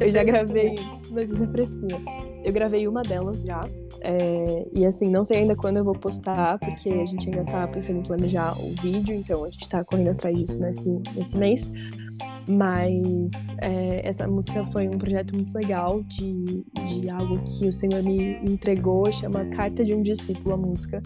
[0.00, 0.74] eu já gravei
[1.10, 2.00] notícia fresquinha.
[2.44, 3.60] Eu gravei uma delas já.
[4.02, 7.66] É, e assim, não sei ainda quando eu vou postar, porque a gente ainda tá
[7.66, 11.72] pensando em planejar o vídeo, então a gente tá correndo atrás disso nesse, nesse mês.
[12.46, 18.02] Mas é, essa música foi um projeto muito legal de, de algo que o Senhor
[18.02, 21.02] me entregou, chama Carta de um Discípulo, a música.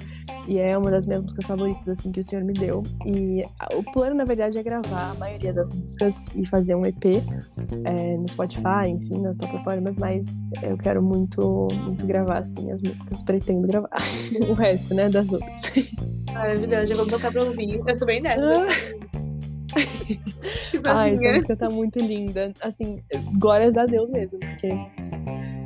[0.48, 2.82] E é uma das minhas músicas favoritas, assim, que o Senhor me deu.
[3.04, 7.04] E o plano, na verdade, é gravar a maioria das músicas e fazer um EP
[7.84, 13.22] é, no Spotify, enfim, nas plataformas, mas eu quero muito, muito gravar, assim, as músicas.
[13.22, 13.90] Pretendo gravar
[14.48, 15.72] o resto, né, das outras.
[16.32, 17.80] Maravilhoso, já vou botar pra ouvir.
[17.86, 18.66] Eu tô bem nessa.
[19.78, 20.70] Ah.
[20.70, 22.52] tipo Ai, essa música tá muito linda.
[22.62, 23.02] Assim,
[23.38, 24.68] glórias a Deus mesmo, porque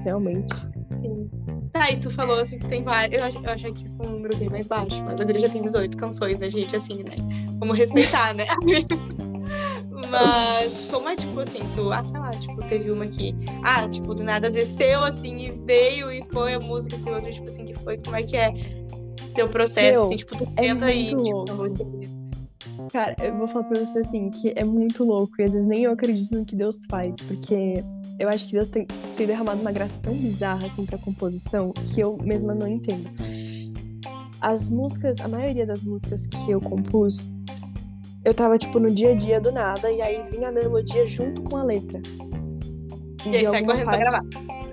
[0.04, 0.54] realmente.
[0.90, 1.30] Sim.
[1.72, 3.20] Tá, e tu falou assim que tem várias.
[3.20, 3.34] Eu, ach...
[3.34, 5.62] eu achei que isso é um número bem mais baixo, mas a Bíblia já tem
[5.62, 6.76] 18 canções, né, gente?
[6.76, 7.14] Assim, né?
[7.58, 8.46] Vamos respeitar, né?
[10.10, 14.14] Mas como é tipo assim, tu, ah, sei lá, tipo, teve uma que, ah, tipo,
[14.14, 17.74] do nada desceu assim e veio e foi a música, tem outra, tipo assim, que
[17.78, 18.52] foi, como é que é
[19.34, 21.06] teu processo, Meu, assim, tipo, tu tenta é e.
[21.06, 21.44] Tipo,
[22.92, 25.84] Cara, eu vou falar pra você assim, que é muito louco e às vezes nem
[25.84, 27.82] eu acredito no que Deus faz, porque
[28.18, 28.86] eu acho que Deus tem,
[29.16, 33.08] tem derramado uma graça tão bizarra assim pra composição que eu mesma não entendo.
[34.42, 37.32] As músicas, a maioria das músicas que eu compus,
[38.26, 41.40] eu tava tipo no dia a dia do nada e aí vinha a melodia junto
[41.42, 41.98] com a letra.
[43.24, 44.00] E, e aí sai correndo parte...
[44.02, 44.24] pra gravar.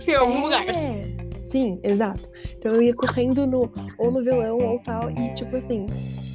[0.05, 0.43] Em algum é...
[0.43, 0.65] lugar.
[1.37, 2.29] Sim, exato.
[2.57, 5.85] Então eu ia correndo no, ou no violão ou tal, e tipo assim,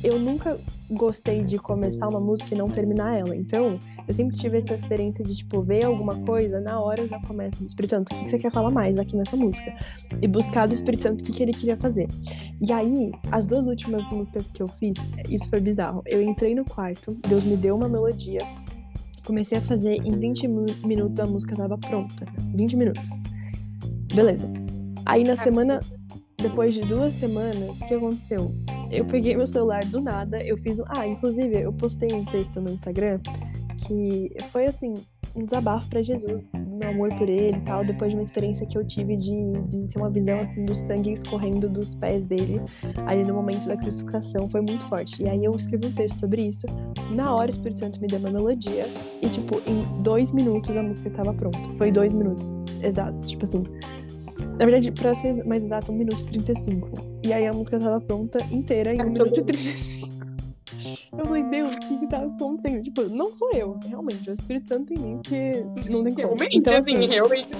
[0.04, 3.34] eu nunca gostei de começar uma música e não terminar ela.
[3.34, 7.18] Então, eu sempre tive essa experiência de, tipo, ver alguma coisa, na hora eu já
[7.20, 9.74] começo no Espírito Santo, o que você quer falar mais aqui nessa música?
[10.20, 12.06] E buscar do Espírito Santo o que ele queria fazer.
[12.60, 14.98] E aí, as duas últimas músicas que eu fiz,
[15.28, 16.02] isso foi bizarro.
[16.04, 18.40] Eu entrei no quarto, Deus me deu uma melodia,
[19.24, 20.46] comecei a fazer, em 20
[20.84, 22.26] minutos a música tava pronta.
[22.54, 23.08] 20 minutos.
[24.14, 24.52] Beleza.
[25.06, 25.80] Aí na semana,
[26.36, 28.54] depois de duas semanas, o que aconteceu?
[28.90, 30.80] eu peguei meu celular do nada, eu fiz.
[30.86, 33.18] Ah, inclusive, eu postei um texto no Instagram
[33.86, 34.94] que foi assim,
[35.34, 38.78] um desabafo para Jesus, meu amor por ele e tal, depois de uma experiência que
[38.78, 39.34] eu tive de,
[39.68, 42.60] de ter uma visão assim do sangue escorrendo dos pés dele,
[43.04, 45.24] aí no momento da crucificação, foi muito forte.
[45.24, 46.66] E aí eu escrevi um texto sobre isso.
[47.10, 48.86] Na hora o Espírito Santo me deu uma melodia
[49.20, 51.58] e, tipo, em dois minutos a música estava pronta.
[51.76, 53.60] Foi dois minutos exatos, tipo assim.
[54.58, 56.88] Na verdade, pra ser mais exato, 1 minuto e 35.
[57.24, 60.14] E aí a música tava pronta inteira em 1 minuto e 35.
[61.16, 62.82] Eu falei, Deus, o que que tá acontecendo?
[62.82, 64.28] Tipo, não sou eu, realmente.
[64.28, 65.52] É o Espírito Santo em mim que
[65.90, 66.28] não tem como.
[66.28, 67.52] Realmente, então, assim, assim realmente.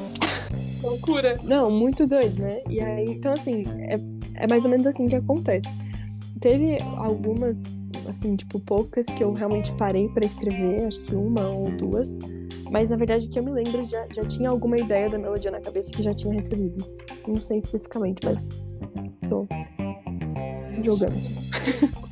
[0.82, 1.38] Loucura.
[1.42, 2.60] Não, muito doido, né?
[2.68, 3.98] E aí, então, assim, é,
[4.34, 5.74] é mais ou menos assim que acontece.
[6.40, 7.62] Teve algumas,
[8.06, 12.18] assim, tipo, poucas que eu realmente parei para escrever, acho que uma ou duas.
[12.74, 15.60] Mas na verdade, que eu me lembro, já, já tinha alguma ideia da melodia na
[15.60, 16.84] cabeça que já tinha recebido.
[17.24, 18.74] Não sei especificamente, mas
[19.30, 19.46] tô
[20.82, 21.14] jogando.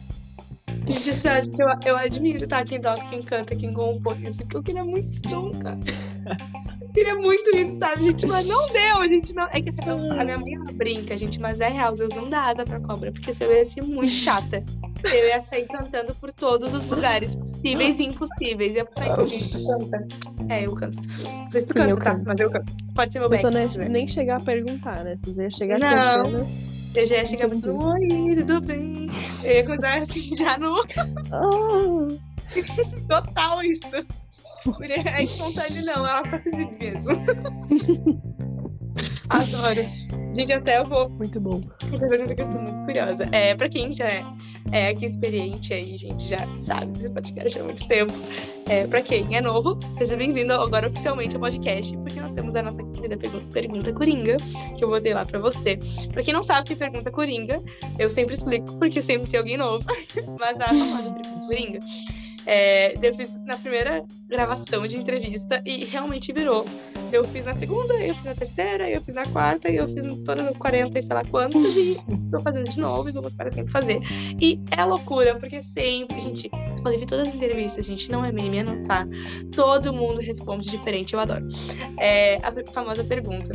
[0.86, 2.64] Gente, você que eu, eu admiro, tá?
[2.64, 5.78] Quem toca, quem canta, quem compõe, assim, porque eu queria muito som, cara.
[6.82, 8.26] Eu queria muito isso, sabe, gente?
[8.26, 9.44] Mas não deu, a gente não.
[9.44, 9.80] É que assim,
[10.10, 13.32] a minha mãe brinca, gente, mas é real, Deus não dá asa pra cobra, porque
[13.32, 14.62] você vai ser muito chata.
[15.02, 18.76] eu ia sair cantando por todos os lugares possíveis e impossíveis.
[18.76, 19.10] Eu sair
[19.66, 20.06] canta.
[20.50, 21.02] É, eu canto.
[21.02, 22.04] Não sei se tu Sim, canta, eu tá?
[22.04, 22.24] canto.
[22.26, 22.72] Mas eu canto.
[22.94, 25.16] Pode ser meu A pessoa back, nem, se chegar a perguntar, né?
[25.16, 25.88] Você já ia chegar Não.
[25.88, 26.71] cantando.
[26.94, 29.06] Eu já ia chegar no oi, tudo bem?
[29.42, 29.64] Eu ia
[30.02, 30.80] assim, já no
[31.32, 32.08] Ah,
[33.08, 33.96] total isso.
[33.96, 37.12] É espontâneo, não, é de mim mesmo.
[39.28, 39.82] Adoro.
[40.34, 41.60] Gente, até eu vou muito bom.
[41.92, 43.28] Essa pergunta que eu tô muito curiosa.
[43.32, 44.24] É, pra quem já é,
[44.72, 48.12] é aqui experiente aí, gente, já sabe desse podcast há muito tempo.
[48.66, 52.62] É, pra quem é novo, seja bem-vindo agora oficialmente ao podcast, porque nós temos a
[52.62, 54.36] nossa querida pergu- pergunta Coringa,
[54.76, 55.78] que eu botei lá pra você.
[56.12, 57.62] Pra quem não sabe que é pergunta Coringa,
[57.98, 59.84] eu sempre explico, porque sempre tem alguém novo.
[60.40, 61.80] Mas a famosa pergunta Coringa.
[62.46, 66.64] É, eu fiz na primeira gravação de entrevista e realmente virou.
[67.12, 70.02] Eu fiz na segunda, eu fiz na terceira, eu fiz na quarta, e eu fiz
[70.24, 72.00] todas as 40 e sei lá quantas, e
[72.32, 74.00] tô fazendo de novo e vamos para tempo fazer.
[74.40, 78.32] E é loucura, porque sempre, gente, vocês podem ver todas as entrevistas, gente, não é
[78.32, 79.06] meme, é não tá.
[79.54, 81.46] Todo mundo responde diferente, eu adoro.
[81.98, 83.54] É, a famosa pergunta.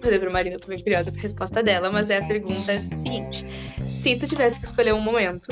[0.00, 3.44] Fazer pra Marina, eu tô bem curiosa pra resposta dela, mas é a pergunta seguinte:
[3.86, 5.48] se tu tivesse que escolher um momento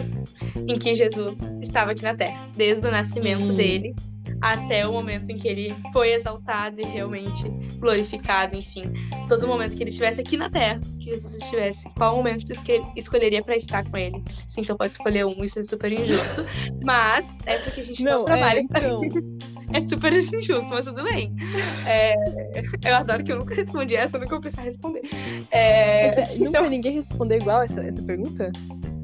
[0.66, 3.54] em que Jesus estava aqui na Terra, desde o nascimento Hum.
[3.56, 3.94] dele
[4.40, 8.84] até o momento em que ele foi exaltado e realmente glorificado, enfim,
[9.28, 12.52] todo momento que ele estivesse aqui na Terra, que Jesus estivesse, qual momento tu
[12.96, 14.22] escolheria pra estar com ele?
[14.48, 16.44] Sim, só pode escolher um, isso é super injusto,
[16.84, 19.00] mas é porque a gente não, Não, trabalha é, então.
[19.72, 21.34] É super injusto, mas tudo bem.
[21.86, 22.14] É,
[22.88, 25.02] eu adoro que eu nunca respondi essa, eu nunca vou precisar responder.
[25.50, 28.50] É, Essa- então, Nunca ninguém respondeu igual essa, essa pergunta?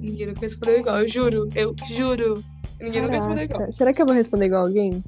[0.00, 2.42] Ninguém nunca respondeu igual, eu juro, eu juro.
[2.80, 3.58] Ninguém nunca respondeu igual.
[3.60, 5.02] Caraca, Será que eu vou responder igual alguém?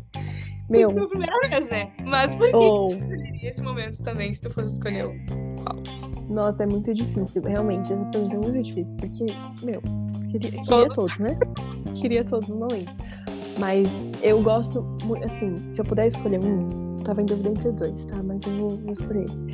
[0.71, 1.91] Meu, Foi a primeira vez, né?
[2.05, 2.89] Mas por que ou.
[3.47, 6.33] Tu escolheria esse momento também, se tu fosse escolher um?
[6.33, 7.43] Nossa, é muito difícil.
[7.43, 8.97] Realmente, essa pergunta é muito difícil.
[8.97, 9.27] Porque,
[9.65, 9.81] meu,
[10.31, 10.93] queria, queria Todos.
[10.93, 11.39] todos, né?
[11.95, 12.95] Queria todos os momentos.
[13.59, 14.85] Mas eu gosto,
[15.25, 18.23] assim, se eu puder escolher um, eu tava em dúvida entre dois, tá?
[18.23, 19.45] Mas eu vou, vou escolher esse.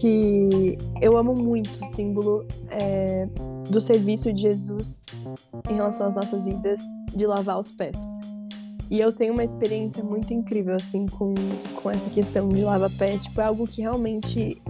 [0.00, 3.28] Que eu amo muito o símbolo é,
[3.68, 5.06] do serviço de Jesus
[5.68, 6.80] em relação às nossas vidas
[7.14, 7.98] de lavar os pés.
[8.90, 11.34] E eu tenho uma experiência muito incrível, assim, com,
[11.82, 13.24] com essa questão de lavar pés.
[13.24, 14.62] Tipo, é algo que realmente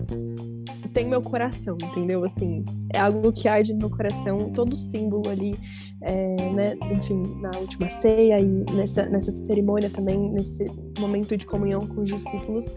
[0.93, 2.25] tem meu coração, entendeu?
[2.25, 2.65] Assim,
[2.95, 5.55] é algo que arde no meu coração, todo símbolo ali,
[6.01, 6.75] é, né?
[6.93, 10.65] Enfim, na última ceia e nessa, nessa cerimônia também, nesse
[10.99, 12.73] momento de comunhão com os discípulos,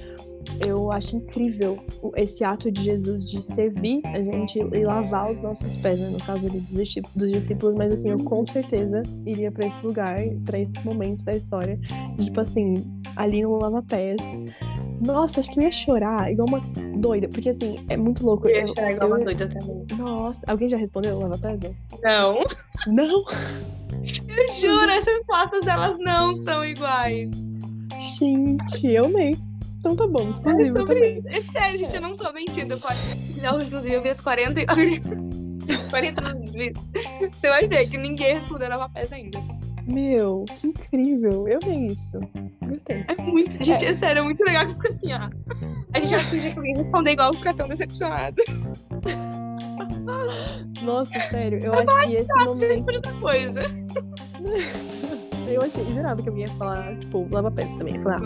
[0.66, 1.80] eu acho incrível
[2.16, 6.10] esse ato de Jesus de servir a gente e lavar os nossos pés, né?
[6.10, 10.60] no caso ali dos, discípulos, mas assim, eu com certeza iria pra esse lugar, pra
[10.60, 11.80] esse momento da história,
[12.20, 12.84] tipo assim,
[13.16, 14.44] ali no lava-pés.
[15.06, 16.60] Nossa, acho que eu ia chorar igual uma
[17.00, 18.50] doida, porque assim, é muito louco.
[18.50, 19.86] Eu ia chorar igual uma eu- doida também.
[19.98, 21.62] Nossa, alguém já respondeu lava-pés?
[21.62, 21.74] Não.
[22.04, 22.44] Não,
[22.88, 23.24] Não!
[24.28, 27.30] eu juro, essas fotos elas não são iguais.
[28.18, 29.36] Gente, eu amei.
[29.80, 31.24] Então tá bom, exclusivo também.
[31.28, 32.74] É sério, gente, eu não tô mentindo.
[32.74, 34.66] Eu Não, inclusive, eu vi as 40 e...
[35.90, 36.22] 40
[36.52, 36.86] vídeos.
[37.32, 39.40] Você vai ver que ninguém respondeu Nova Pés ainda.
[39.86, 41.48] Meu, que incrível.
[41.48, 42.20] Eu amei isso.
[42.68, 43.06] Gostei.
[43.08, 43.64] É muito...
[43.64, 45.30] Gente, é sério, é muito legal que fica assim, ó.
[45.94, 48.44] A gente já finge que alguém responder igual fica tão decepcionado.
[50.84, 53.20] Nossa, sério, eu acho que esse momento.
[53.20, 53.62] Coisa.
[55.54, 57.96] Eu achei, jurava que alguém ia falar, tipo, lava-pés também.
[57.96, 58.20] Ia falar,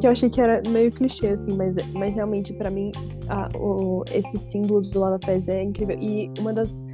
[0.00, 2.90] que eu achei que era meio clichê, assim, mas, mas realmente, pra mim,
[3.28, 5.98] a- o- esse símbolo do lava-pés é incrível.
[6.00, 6.84] E uma das.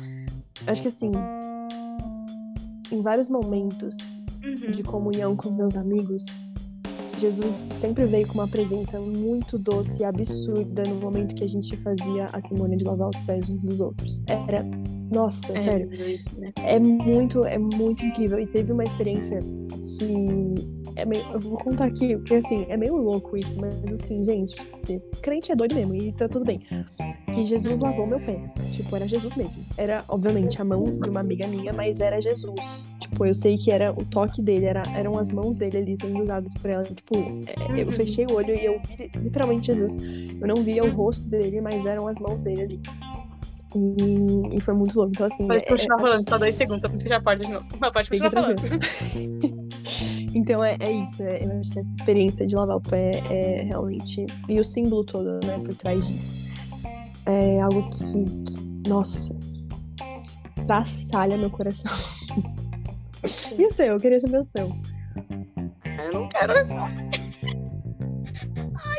[0.66, 1.11] Acho que assim.
[2.93, 3.97] Em vários momentos
[4.45, 4.70] Uhum.
[4.72, 6.41] de comunhão com meus amigos,
[7.18, 11.76] Jesus sempre veio com uma presença muito doce e absurda no momento que a gente
[11.76, 14.22] fazia a cerimônia de lavar os pés uns dos outros.
[14.26, 14.64] Era.
[15.11, 15.88] Nossa, sério.
[16.38, 16.52] né?
[16.64, 18.38] É muito, é muito incrível.
[18.38, 20.80] E teve uma experiência que.
[20.96, 24.66] É meio, eu vou contar aqui, porque assim, é meio louco isso, mas assim, gente,
[25.22, 26.58] crente é doido mesmo, e tá tudo bem.
[27.32, 28.38] Que Jesus lavou meu pé.
[28.72, 29.62] Tipo, era Jesus mesmo.
[29.78, 32.86] Era, obviamente, a mão de uma amiga minha, mas era Jesus.
[32.98, 36.22] Tipo, eu sei que era o toque dele, era, eram as mãos dele ali sendo
[36.24, 36.82] usadas por ela.
[36.84, 37.92] Tipo, é, eu Uhum.
[37.92, 39.96] fechei o olho e eu vi literalmente Jesus.
[40.40, 42.80] Eu não via o rosto dele, mas eram as mãos dele ali.
[43.74, 45.12] E, e foi muito louco.
[45.14, 45.46] Então, assim.
[45.46, 47.66] Pode é- continuar é- falando, só dois segundos pra fechar a porta de novo.
[47.78, 48.62] Mas pode continuar falando.
[50.34, 51.22] então é, é isso.
[51.22, 54.26] é- eu acho que essa experiência de lavar o pé é realmente.
[54.48, 56.36] E o símbolo todo, né, por trás disso.
[57.26, 58.04] É algo que.
[58.04, 59.36] que- nossa.
[60.66, 61.90] Traçalha meu coração.
[63.58, 63.86] e o seu?
[63.86, 64.72] Eu queria saber o seu.
[65.84, 67.10] Eu não quero responder.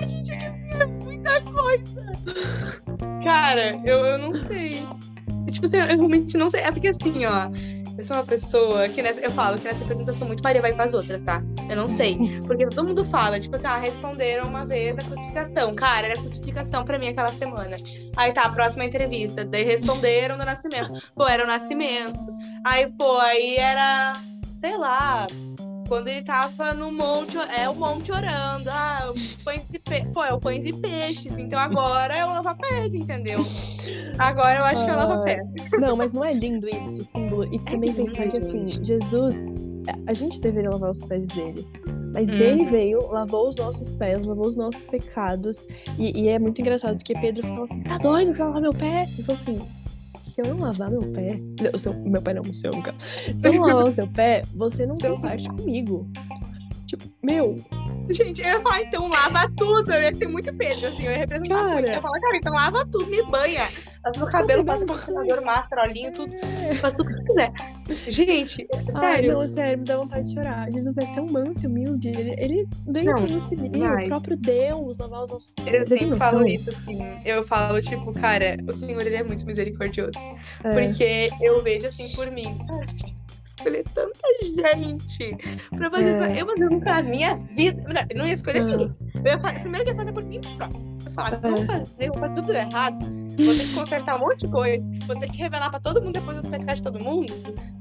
[0.02, 2.12] Ai, gente, é que assim, é muita coisa.
[3.24, 4.88] Cara, eu, eu não sei.
[5.50, 6.62] Tipo assim, eu realmente não sei.
[6.62, 7.50] É porque assim, ó.
[7.98, 10.82] eu sou uma pessoa que nessa, eu falo que nessa sou muito Maria vai com
[10.82, 11.42] as outras, tá?
[11.70, 12.18] Eu não sei.
[12.46, 15.76] Porque todo mundo fala, tipo assim, ah, responderam uma vez a crucificação.
[15.76, 17.76] Cara, era crucificação pra mim aquela semana.
[18.18, 19.46] Aí tá, próxima entrevista.
[19.46, 21.12] Daí responderam do nascimento.
[21.16, 22.20] Pô, era o nascimento.
[22.66, 24.14] Aí, pô, aí era,
[24.60, 25.28] sei lá,
[25.92, 28.70] quando ele tava no monte, é o monte orando.
[28.70, 29.12] Ah,
[29.44, 30.06] pães e pe...
[30.14, 31.38] Pô, é o pães e peixes.
[31.38, 33.42] Então agora é o lava-pés, entendeu?
[34.18, 35.48] Agora eu acho que é o lava-pés.
[35.82, 37.54] Não, mas não é lindo isso, o símbolo.
[37.54, 39.54] E também é pensar que assim, Jesus,
[40.08, 41.68] a gente deveria lavar os pés dele.
[42.14, 42.38] Mas hum.
[42.38, 45.66] ele veio, lavou os nossos pés, lavou os nossos pecados.
[46.00, 48.74] E, e é muito engraçado, porque Pedro falou assim: tá doido que você lavar meu
[48.74, 49.10] pé?
[49.20, 49.58] E falou assim:
[50.22, 51.40] se eu não lavar meu pé.
[51.74, 52.98] O seu, meu pé não, o seu, cara.
[53.38, 56.10] Se eu não lavar o seu pé, você não tem parte comigo.
[56.86, 57.56] Tipo, meu.
[58.10, 59.94] Gente, eu ia falar, então lava tudo.
[59.94, 61.06] Eu ia ser muito Pedro, assim.
[61.06, 61.74] Eu ia representar cara...
[61.74, 61.88] muito.
[61.88, 63.68] Eu ia falar, cara, então lava tudo, me banha.
[64.04, 66.34] Faz meu cabelo, passa condicionador, máscara, olhinho, tudo.
[66.80, 67.52] Faz tudo que quiser.
[68.08, 69.34] Gente, Ai, sério.
[69.34, 70.72] Não, sério, me dá vontade de chorar.
[70.72, 72.08] Jesus é tão manso e humilde.
[72.10, 73.70] Ele, ele veio pra nos servir.
[73.70, 77.00] O próprio Deus lavar os nossos Eu sempre falo isso, assim.
[77.24, 80.18] Eu falo, tipo, cara, o Senhor, ele é muito misericordioso.
[80.64, 80.70] É.
[80.70, 82.58] Porque eu vejo, assim, por mim
[83.62, 85.38] escolher tanta gente
[85.70, 86.22] pra fazer.
[86.22, 86.42] É.
[86.42, 88.08] Eu fazer pra minha vida.
[88.16, 88.92] Não ia escolher ninguém.
[89.24, 90.82] Eu ia fazer, primeiro que ia fazer por mim próprio.
[91.06, 93.21] Eu falar, se eu vou fazer, eu vou fazer tudo errado.
[93.40, 94.86] Vou ter que consertar um monte de coisa.
[95.08, 97.34] Vou ter que revelar pra todo mundo depois pecados de todo mundo.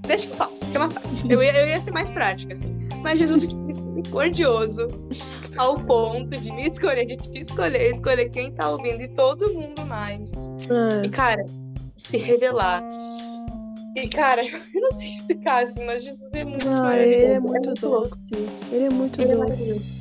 [0.06, 1.30] Deixa que eu faço, que é mais fácil.
[1.30, 2.78] Eu ia, eu ia ser mais prática, assim.
[3.02, 4.86] Mas Jesus é misericordioso
[5.56, 9.86] ao ponto de me escolher, de te escolher, escolher quem tá ouvindo e todo mundo
[9.86, 10.30] mais.
[10.32, 11.06] É.
[11.06, 11.44] E, cara,
[11.96, 12.82] se revelar
[13.96, 17.74] e, cara, eu não sei explicar, assim, mas Jesus é muito ah, Ele é muito,
[17.74, 18.34] doce.
[18.70, 19.72] Ele é muito ele doce.
[19.72, 19.99] É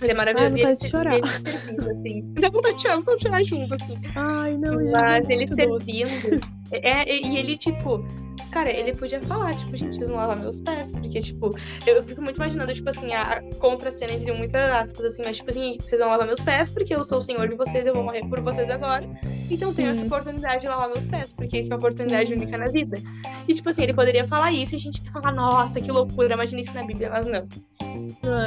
[0.00, 0.54] ele é maravilhoso.
[0.54, 1.14] Ai, vontade de chorar.
[1.16, 2.32] Ele servindo, assim.
[2.40, 3.98] Dá vontade de chorar, vamos chorar junto, assim.
[4.14, 6.46] Ai, não, Mas é ele servindo.
[6.72, 8.04] É, e ele, tipo,
[8.50, 10.92] Cara, ele podia falar, tipo, gente, vocês não lavar meus pés.
[10.92, 11.50] Porque, tipo,
[11.86, 15.76] eu, fico muito imaginando, tipo assim, a, contra-cena entre muitas aspas, assim, mas, tipo assim,
[15.80, 18.26] vocês vão lavar meus pés, porque eu sou o senhor de vocês, eu vou morrer
[18.28, 19.08] por vocês agora.
[19.50, 22.36] Então tenho essa oportunidade de lavar meus pés, porque isso é uma oportunidade Sim.
[22.36, 22.98] única na vida.
[23.46, 26.34] E, tipo assim, ele poderia falar isso e a gente ia falar, nossa, que loucura,
[26.34, 27.46] imagina isso na Bíblia, mas não.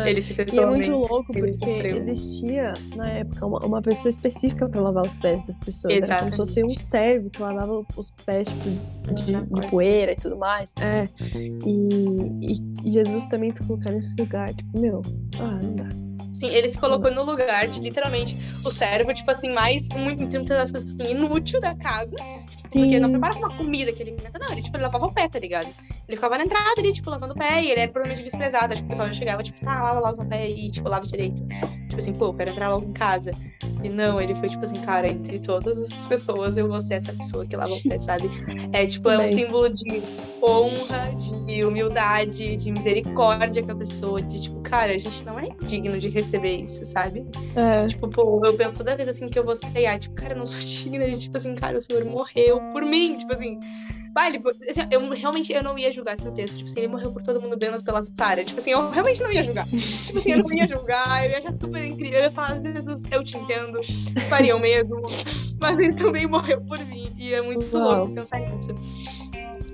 [0.06, 4.82] Ele se E é muito louco, porque existia, na época, uma, uma pessoa específica pra
[4.82, 5.93] lavar os pés das pessoas.
[5.93, 6.12] Exatamente.
[6.12, 10.16] Era como se fosse um servo que lavava os pés, tipo, de, de poeira e
[10.16, 10.74] tudo mais.
[10.80, 11.08] É.
[11.36, 15.02] E, e Jesus também se colocar nesse lugar, tipo, meu,
[15.39, 16.11] ah, não dá.
[16.42, 18.36] Sim, ele se colocou no lugar de literalmente
[18.66, 22.18] o servo, tipo assim, mais, muito, muitas aspas, assim, inútil da casa.
[22.50, 22.82] Sim.
[22.82, 24.52] Porque não preparava uma comida que ele alimenta, não.
[24.52, 25.68] Ele, tipo, ele lavava o pé, tá ligado?
[26.08, 28.74] Ele ficava na entrada ali, tipo, lavando o pé, e ele era provavelmente desprezado.
[28.74, 31.06] Acho que o pessoal já chegava, tipo, tá, lava, lava o pé e, tipo, lava
[31.06, 31.46] direito.
[31.88, 33.32] Tipo assim, pô, eu quero entrar logo em casa.
[33.84, 37.14] E não, ele foi, tipo assim, cara, entre todas as pessoas, eu vou ser essa
[37.14, 38.30] pessoa que lava o pé, sabe?
[38.74, 40.02] É, tipo, é um símbolo de
[40.42, 41.14] honra,
[41.46, 46.00] de humildade, de misericórdia com a pessoa, de, tipo, cara, a gente não é digno
[46.00, 47.26] de receber isso, sabe?
[47.56, 47.88] É.
[47.88, 50.48] Tipo, pô, eu penso toda vez, assim, que eu vou ser, tipo, cara, eu não
[50.48, 53.60] sou digna de, tipo assim, cara, o Senhor morreu por mim, tipo assim
[54.14, 56.58] Vai, ele, assim, eu realmente eu não ia julgar esse texto.
[56.58, 58.44] Tipo assim, ele morreu por todo mundo menos pela Sarah.
[58.44, 59.66] Tipo assim, eu realmente não ia julgar.
[60.06, 62.20] Tipo assim, eu não ia julgar, eu ia achar super incrível.
[62.20, 63.80] Eu ia falar, Jesus, eu te entendo,
[64.28, 65.02] faria o mesmo.
[65.62, 67.10] Mas ele também morreu por mim.
[67.18, 68.00] E é muito Uau.
[68.00, 69.31] louco pensar nisso.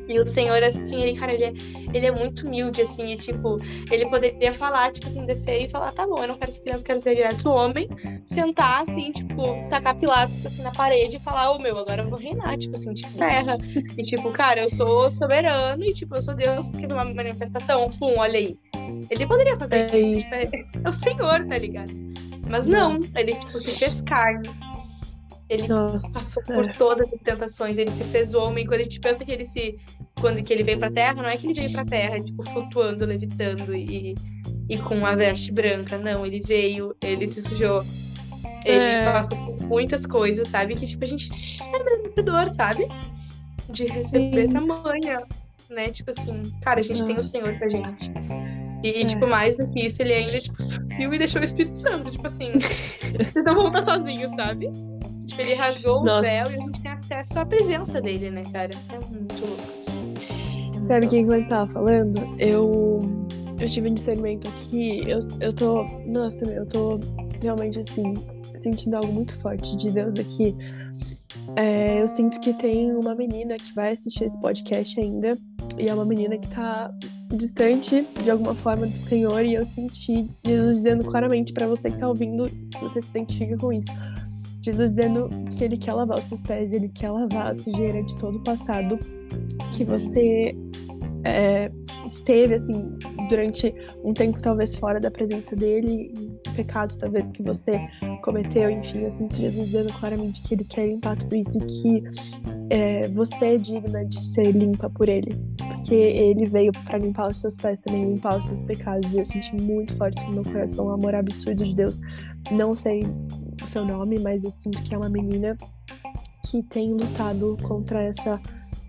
[0.08, 1.54] E o Senhor, assim, ele, cara, ele é,
[1.94, 3.58] ele é muito humilde, assim, e, tipo,
[3.92, 6.82] ele poderia falar, tipo assim, descer e falar, tá bom, eu não quero ser criança,
[6.82, 7.90] eu quero ser direto homem,
[8.26, 12.10] sentar, assim, tipo, tacar pilatos, assim, na parede e falar, ô, oh, meu, agora eu
[12.10, 13.58] vou reinar, tipo assim, te ferra.
[13.98, 17.90] E, tipo, cara, eu sou soberano e, tipo, eu sou Deus, quer ver uma manifestação?
[18.00, 18.58] Pum, olha aí.
[19.10, 20.34] Ele poderia fazer é isso.
[20.36, 20.56] isso.
[20.84, 21.92] É o Senhor, tá ligado?
[22.50, 23.20] Mas não, Nossa.
[23.20, 24.50] ele, tipo, se fez carne.
[25.50, 26.72] Ele Nossa, passou por é.
[26.74, 28.66] todas as tentações, ele se fez homem.
[28.66, 29.76] Quando a gente pensa que ele se.
[30.20, 33.06] Quando que ele veio pra terra, não é que ele veio pra terra, tipo, flutuando,
[33.06, 34.16] levitando e,
[34.68, 35.98] e com a veste branca.
[35.98, 37.86] Não, ele veio, ele se sujou.
[38.66, 39.12] Ele é.
[39.12, 40.76] passou por muitas coisas, sabe?
[40.76, 41.30] Que, tipo, a gente
[41.62, 42.88] é merecedor, sabe?
[43.70, 44.54] De receber Sim.
[44.54, 45.24] tamanha,
[45.70, 45.90] né?
[45.90, 47.06] Tipo assim, cara, a gente Nossa.
[47.06, 48.12] tem o Senhor pra gente.
[48.84, 49.06] E, é.
[49.06, 52.12] tipo, mais do que isso, ele ainda, tipo, subiu e deixou o Espírito Santo.
[52.12, 52.52] Tipo assim,
[53.18, 54.70] vocês não vão estar sozinhos, sabe?
[55.28, 56.20] Tipo, ele rasgou Nossa.
[56.20, 58.72] o véu e a gente tem acesso à presença dele, né, cara?
[58.90, 60.84] É muito louco.
[60.84, 62.18] Sabe o que você estava falando?
[62.40, 63.00] Eu,
[63.60, 65.84] eu tive um discernimento aqui, eu, eu tô.
[66.06, 66.98] Nossa, eu tô
[67.42, 68.14] realmente assim,
[68.58, 70.56] sentindo algo muito forte de Deus aqui.
[71.58, 75.38] É, eu sinto que tem uma menina que vai assistir esse podcast ainda,
[75.78, 76.94] e é uma menina que tá
[77.36, 81.98] distante de alguma forma do Senhor, e eu senti Jesus dizendo claramente para você que
[81.98, 83.92] tá ouvindo, se você se identifica com isso
[84.68, 88.18] Jesus dizendo que ele quer lavar os seus pés, ele quer lavar a sujeira de
[88.18, 89.00] todo o passado
[89.72, 90.54] que você
[91.24, 91.72] é,
[92.06, 92.98] esteve, assim,
[93.30, 96.14] durante um tempo talvez fora da presença dele,
[96.54, 97.80] pecados talvez que você
[98.22, 102.04] cometeu, enfim, eu sinto Jesus dizendo claramente que ele quer limpar tudo isso e que
[102.70, 107.40] é, você é digna de ser limpa por ele, porque ele veio para limpar os
[107.40, 110.88] seus pés também, limpar os seus pecados, e eu senti muito forte no meu coração
[110.88, 112.02] um amor absurdo de Deus.
[112.52, 113.06] Não sei
[113.64, 115.58] o seu nome, mas eu sinto que é uma menina
[116.50, 118.40] que tem lutado contra essa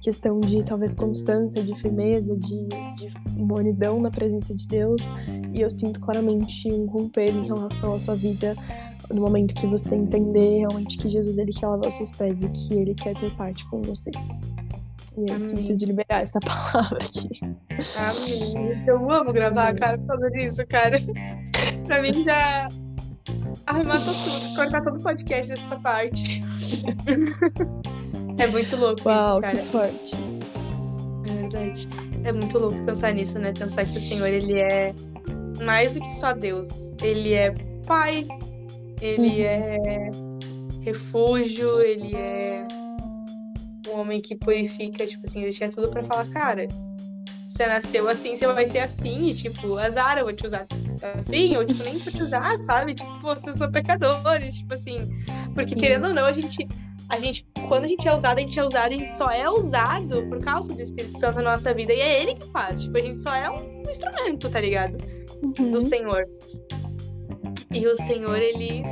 [0.01, 5.03] questão de talvez constância, de firmeza, de, de na presença de Deus.
[5.53, 8.55] E eu sinto claramente um romper em relação à sua vida
[9.11, 12.49] no momento que você entender realmente que Jesus ele quer lavar os seus pés e
[12.51, 14.11] que ele quer ter parte com você.
[15.17, 16.39] E eu sinto de liberar essa
[16.73, 17.29] palavra aqui.
[17.97, 18.85] Amém.
[18.87, 20.99] Eu amo gravar, cara, causa disso, cara.
[21.87, 22.69] pra mim já
[23.67, 26.43] arrematou tudo, cortar todo o podcast dessa parte.
[28.39, 29.09] é muito louco.
[29.09, 30.17] Uau, isso, que forte.
[31.29, 31.89] É verdade.
[32.25, 33.53] É muito louco pensar nisso, né?
[33.53, 34.95] Pensar que o Senhor, ele é
[35.63, 36.95] mais do que só Deus.
[37.03, 37.55] Ele é
[37.87, 38.27] pai,
[39.01, 39.45] ele uhum.
[39.45, 40.11] é
[40.81, 42.65] refúgio, ele é
[43.89, 46.67] um homem que purifica, tipo assim, ele tinha tudo pra falar, cara,
[47.59, 50.65] você nasceu assim, você vai ser assim, e tipo, azar, eu vou te usar
[51.17, 52.95] assim, ou tipo, nem vou te usar, sabe?
[52.95, 54.99] Tipo, vocês são pecadores, tipo assim.
[55.55, 55.81] Porque Sim.
[55.81, 56.67] querendo ou não, a gente.
[57.09, 59.49] A gente, quando a gente é usado, a gente é usado, a gente só é
[59.49, 61.91] usado por causa do Espírito Santo na nossa vida.
[61.91, 62.83] E é ele que faz.
[62.83, 64.99] Tipo, a gente só é um instrumento, tá ligado?
[65.43, 65.73] Uhum.
[65.73, 66.29] Do Senhor.
[67.73, 68.83] E o Senhor, ele,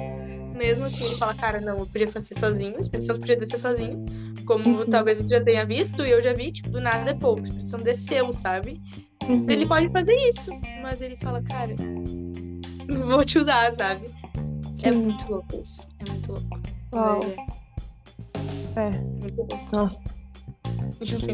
[0.57, 3.59] mesmo assim, ele fala, cara, não, eu podia fazer sozinho, o Espírito Santo podia descer
[3.59, 4.07] sozinho
[4.47, 4.86] como uhum.
[4.86, 7.40] talvez você já tenha visto, e eu já vi, tipo, do nada é pouco.
[7.40, 8.80] O Espírito Santo desceu, sabe?
[9.28, 9.47] Uhum.
[9.49, 10.51] Ele pode fazer isso,
[10.82, 11.74] mas ele fala, cara,
[13.07, 14.07] vou te usar, sabe?
[14.07, 14.88] É Sim.
[14.88, 15.88] É muito louco isso.
[15.99, 16.61] É muito louco.
[16.92, 17.20] Uau.
[18.76, 18.90] É.
[19.20, 19.68] Muito louco.
[19.72, 20.18] Nossa.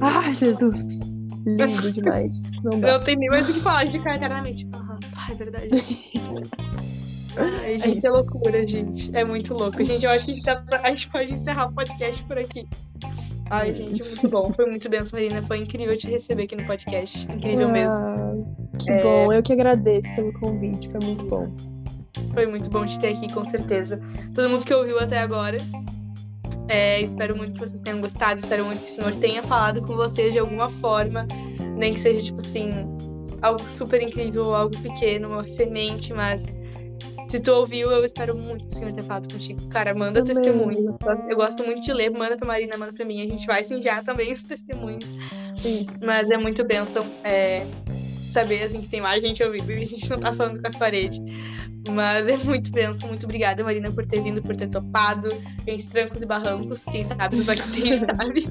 [0.00, 1.16] Ai, Jesus.
[1.44, 2.40] Lindo demais.
[2.62, 2.98] Não, dá.
[2.98, 4.68] não tem nem mais o que falar de ficar eternamente.
[4.72, 4.98] Aham,
[5.30, 5.68] é verdade.
[7.36, 9.10] Ai, gente, é, é loucura, gente.
[9.14, 9.82] É muito louco.
[9.82, 12.66] Gente, eu acho que a gente, tá, a gente pode encerrar o podcast por aqui.
[13.50, 13.74] Ai, é.
[13.74, 14.52] gente, muito bom.
[14.54, 15.42] Foi muito denso, Marina.
[15.42, 17.30] Foi incrível te receber aqui no podcast.
[17.30, 18.56] Incrível ah, mesmo.
[18.78, 19.02] Que é...
[19.02, 19.32] bom.
[19.32, 20.90] Eu que agradeço pelo convite.
[20.90, 21.48] Foi muito bom.
[22.34, 24.00] Foi muito bom te ter aqui, com certeza.
[24.34, 25.58] Todo mundo que ouviu até agora.
[26.68, 28.40] É, espero muito que vocês tenham gostado.
[28.40, 31.26] Espero muito que o Senhor tenha falado com vocês de alguma forma.
[31.76, 32.70] Nem que seja, tipo assim,
[33.42, 36.42] algo super incrível, algo pequeno, uma semente, mas
[37.32, 39.66] se tu ouviu, eu espero muito que o Senhor tenha falado contigo.
[39.68, 40.34] Cara, manda também.
[40.34, 40.98] testemunho.
[41.30, 43.22] Eu gosto muito de ler, manda pra Marina, manda pra mim.
[43.22, 45.14] A gente vai enviar também os testemunhos.
[45.64, 46.04] Isso.
[46.04, 47.66] Mas é muito bênção é,
[48.32, 50.74] saber assim, que tem mais gente ouvindo e a gente não tá falando com as
[50.74, 51.20] paredes.
[51.90, 53.08] Mas é muito benção.
[53.08, 55.28] Muito obrigada, Marina, por ter vindo, por ter topado.
[55.66, 58.44] Entre trancos e barrancos, quem sabe no backstage, sabe?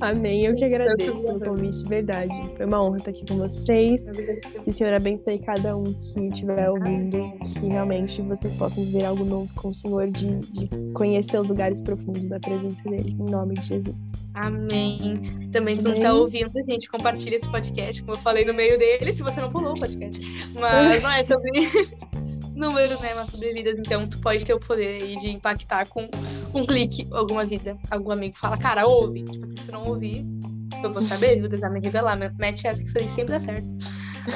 [0.00, 0.44] Amém.
[0.44, 2.36] Eu que agradeço pelo convite, de verdade.
[2.56, 4.10] Foi uma honra estar aqui com vocês.
[4.62, 7.32] Que o Senhor abençoe cada um que estiver ouvindo.
[7.42, 11.80] Que realmente vocês possam viver algo novo com o Senhor, de, de conhecer os lugares
[11.80, 13.16] profundos da presença dele.
[13.18, 14.34] Em nome de Jesus.
[14.36, 15.20] Amém.
[15.50, 19.12] Também, se não está ouvindo, gente, compartilha esse podcast, como eu falei no meio dele,
[19.12, 20.20] se você não pulou o podcast.
[20.54, 21.50] Mas não é sobre
[22.54, 23.14] números, né?
[23.14, 23.78] Mas sobre vidas.
[23.78, 26.08] Então, tu pode ter o poder aí de impactar com
[26.54, 27.76] um clique alguma vida.
[27.90, 29.24] Algum amigo fala, cara, ouve.
[29.24, 30.24] Tipo, se tu não ouvir,
[30.82, 32.16] eu vou saber, vou tentar me revelar.
[32.38, 33.66] Mete essa que sempre dá certo.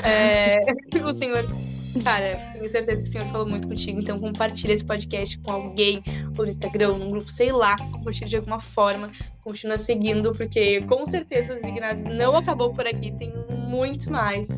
[0.06, 0.60] É,
[1.04, 1.46] o senhor
[2.02, 6.02] Cara, tenho certeza que o senhor falou muito contigo, então compartilha esse podcast com alguém,
[6.36, 9.10] ou no Instagram, num grupo, sei lá, compartilha de alguma forma,
[9.42, 14.48] continua seguindo, porque com certeza os Ignados não acabou por aqui, tem muito mais.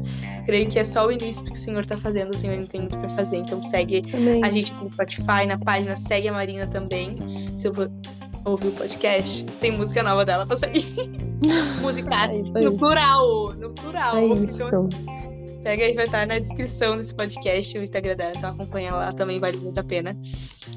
[0.45, 2.81] Creio que é só o início que o senhor tá fazendo, o senhor ainda tem
[2.81, 4.45] muito pra fazer, então segue Amém.
[4.45, 7.17] a gente no Spotify, na página, segue a Marina também,
[7.57, 7.89] se eu vou
[8.45, 10.87] ouvir o podcast, tem música nova dela pra sair.
[11.83, 14.17] música é no plural, no plural.
[14.17, 14.89] É isso.
[15.67, 19.41] Pega aí, vai estar na descrição desse podcast o Instagram dela, então acompanha lá, também
[19.41, 20.17] vale muito a pena.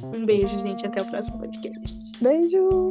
[0.03, 1.95] Um beijo, gente, até o próximo podcast.
[2.19, 2.89] Beijo!